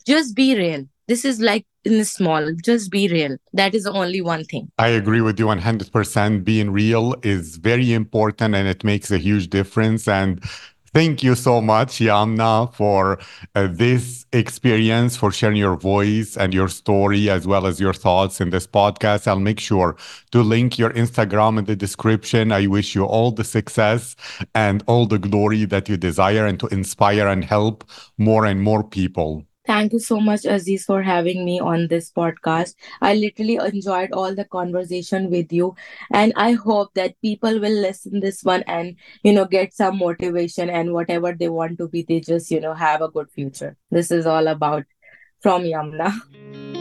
just 0.08 0.36
be 0.36 0.56
real. 0.56 0.86
This 1.08 1.26
is 1.26 1.40
like 1.40 1.66
in 1.84 1.98
the 1.98 2.06
small 2.06 2.54
just 2.64 2.92
be 2.92 3.08
real. 3.08 3.38
That 3.54 3.76
is 3.76 3.86
only 3.86 4.22
one 4.22 4.44
thing. 4.46 4.70
I 4.78 4.90
agree 4.90 5.22
with 5.22 5.40
you 5.40 5.48
100% 5.48 6.44
being 6.44 6.72
real 6.72 7.16
is 7.24 7.58
very 7.58 7.94
important 7.94 8.56
and 8.56 8.68
it 8.68 8.84
makes 8.84 9.12
a 9.12 9.18
huge 9.18 9.50
difference. 9.50 10.08
And 10.08 10.44
Thank 10.96 11.24
you 11.24 11.36
so 11.36 11.60
much, 11.60 12.00
Yamna, 12.00 12.74
for 12.74 13.20
uh, 13.54 13.68
this 13.70 14.26
experience, 14.32 15.18
for 15.18 15.30
sharing 15.30 15.58
your 15.58 15.76
voice 15.76 16.38
and 16.38 16.54
your 16.54 16.70
story, 16.70 17.30
as 17.30 17.46
well 17.46 17.68
as 17.68 17.82
your 17.82 17.94
thoughts 17.94 18.40
in 18.40 18.50
this 18.52 18.66
podcast. 18.66 19.28
I'll 19.28 19.38
make 19.38 19.60
sure 19.60 19.98
to 20.32 20.42
link 20.42 20.80
your 20.80 20.92
Instagram 20.92 21.60
in 21.60 21.66
the 21.66 21.76
description. 21.76 22.54
I 22.54 22.68
wish 22.68 22.96
you 22.96 23.04
all 23.04 23.32
the 23.32 23.44
success 23.44 24.16
and 24.54 24.86
all 24.88 25.06
the 25.06 25.20
glory 25.20 25.66
that 25.66 25.90
you 25.90 25.98
desire 25.98 26.46
and 26.46 26.58
to 26.62 26.68
inspire 26.68 27.28
and 27.28 27.44
help 27.44 27.84
more 28.18 28.46
and 28.46 28.62
more 28.62 28.82
people. 28.82 29.46
Thank 29.68 29.94
you 29.94 30.00
so 30.00 30.20
much, 30.20 30.46
Aziz, 30.46 30.86
for 30.86 31.02
having 31.02 31.44
me 31.44 31.60
on 31.60 31.88
this 31.88 32.12
podcast. 32.12 32.76
I 33.02 33.16
literally 33.16 33.56
enjoyed 33.56 34.12
all 34.12 34.36
the 34.36 34.46
conversation 34.46 35.32
with 35.32 35.52
you, 35.52 35.76
and 36.14 36.34
I 36.36 36.52
hope 36.52 36.94
that 36.94 37.20
people 37.22 37.60
will 37.60 37.80
listen 37.88 38.20
this 38.20 38.44
one 38.44 38.64
and 38.68 38.96
you 39.24 39.34
know 39.34 39.46
get 39.46 39.74
some 39.74 39.98
motivation 39.98 40.70
and 40.70 40.94
whatever 40.94 41.34
they 41.34 41.50
want 41.50 41.80
to 41.80 41.88
be, 41.88 42.04
they 42.04 42.20
just 42.20 42.52
you 42.52 42.60
know 42.60 42.74
have 42.76 43.02
a 43.02 43.10
good 43.10 43.32
future. 43.32 43.76
This 43.90 44.12
is 44.12 44.28
all 44.28 44.48
about 44.48 44.86
from 45.42 45.64
Yamna. 45.64 46.75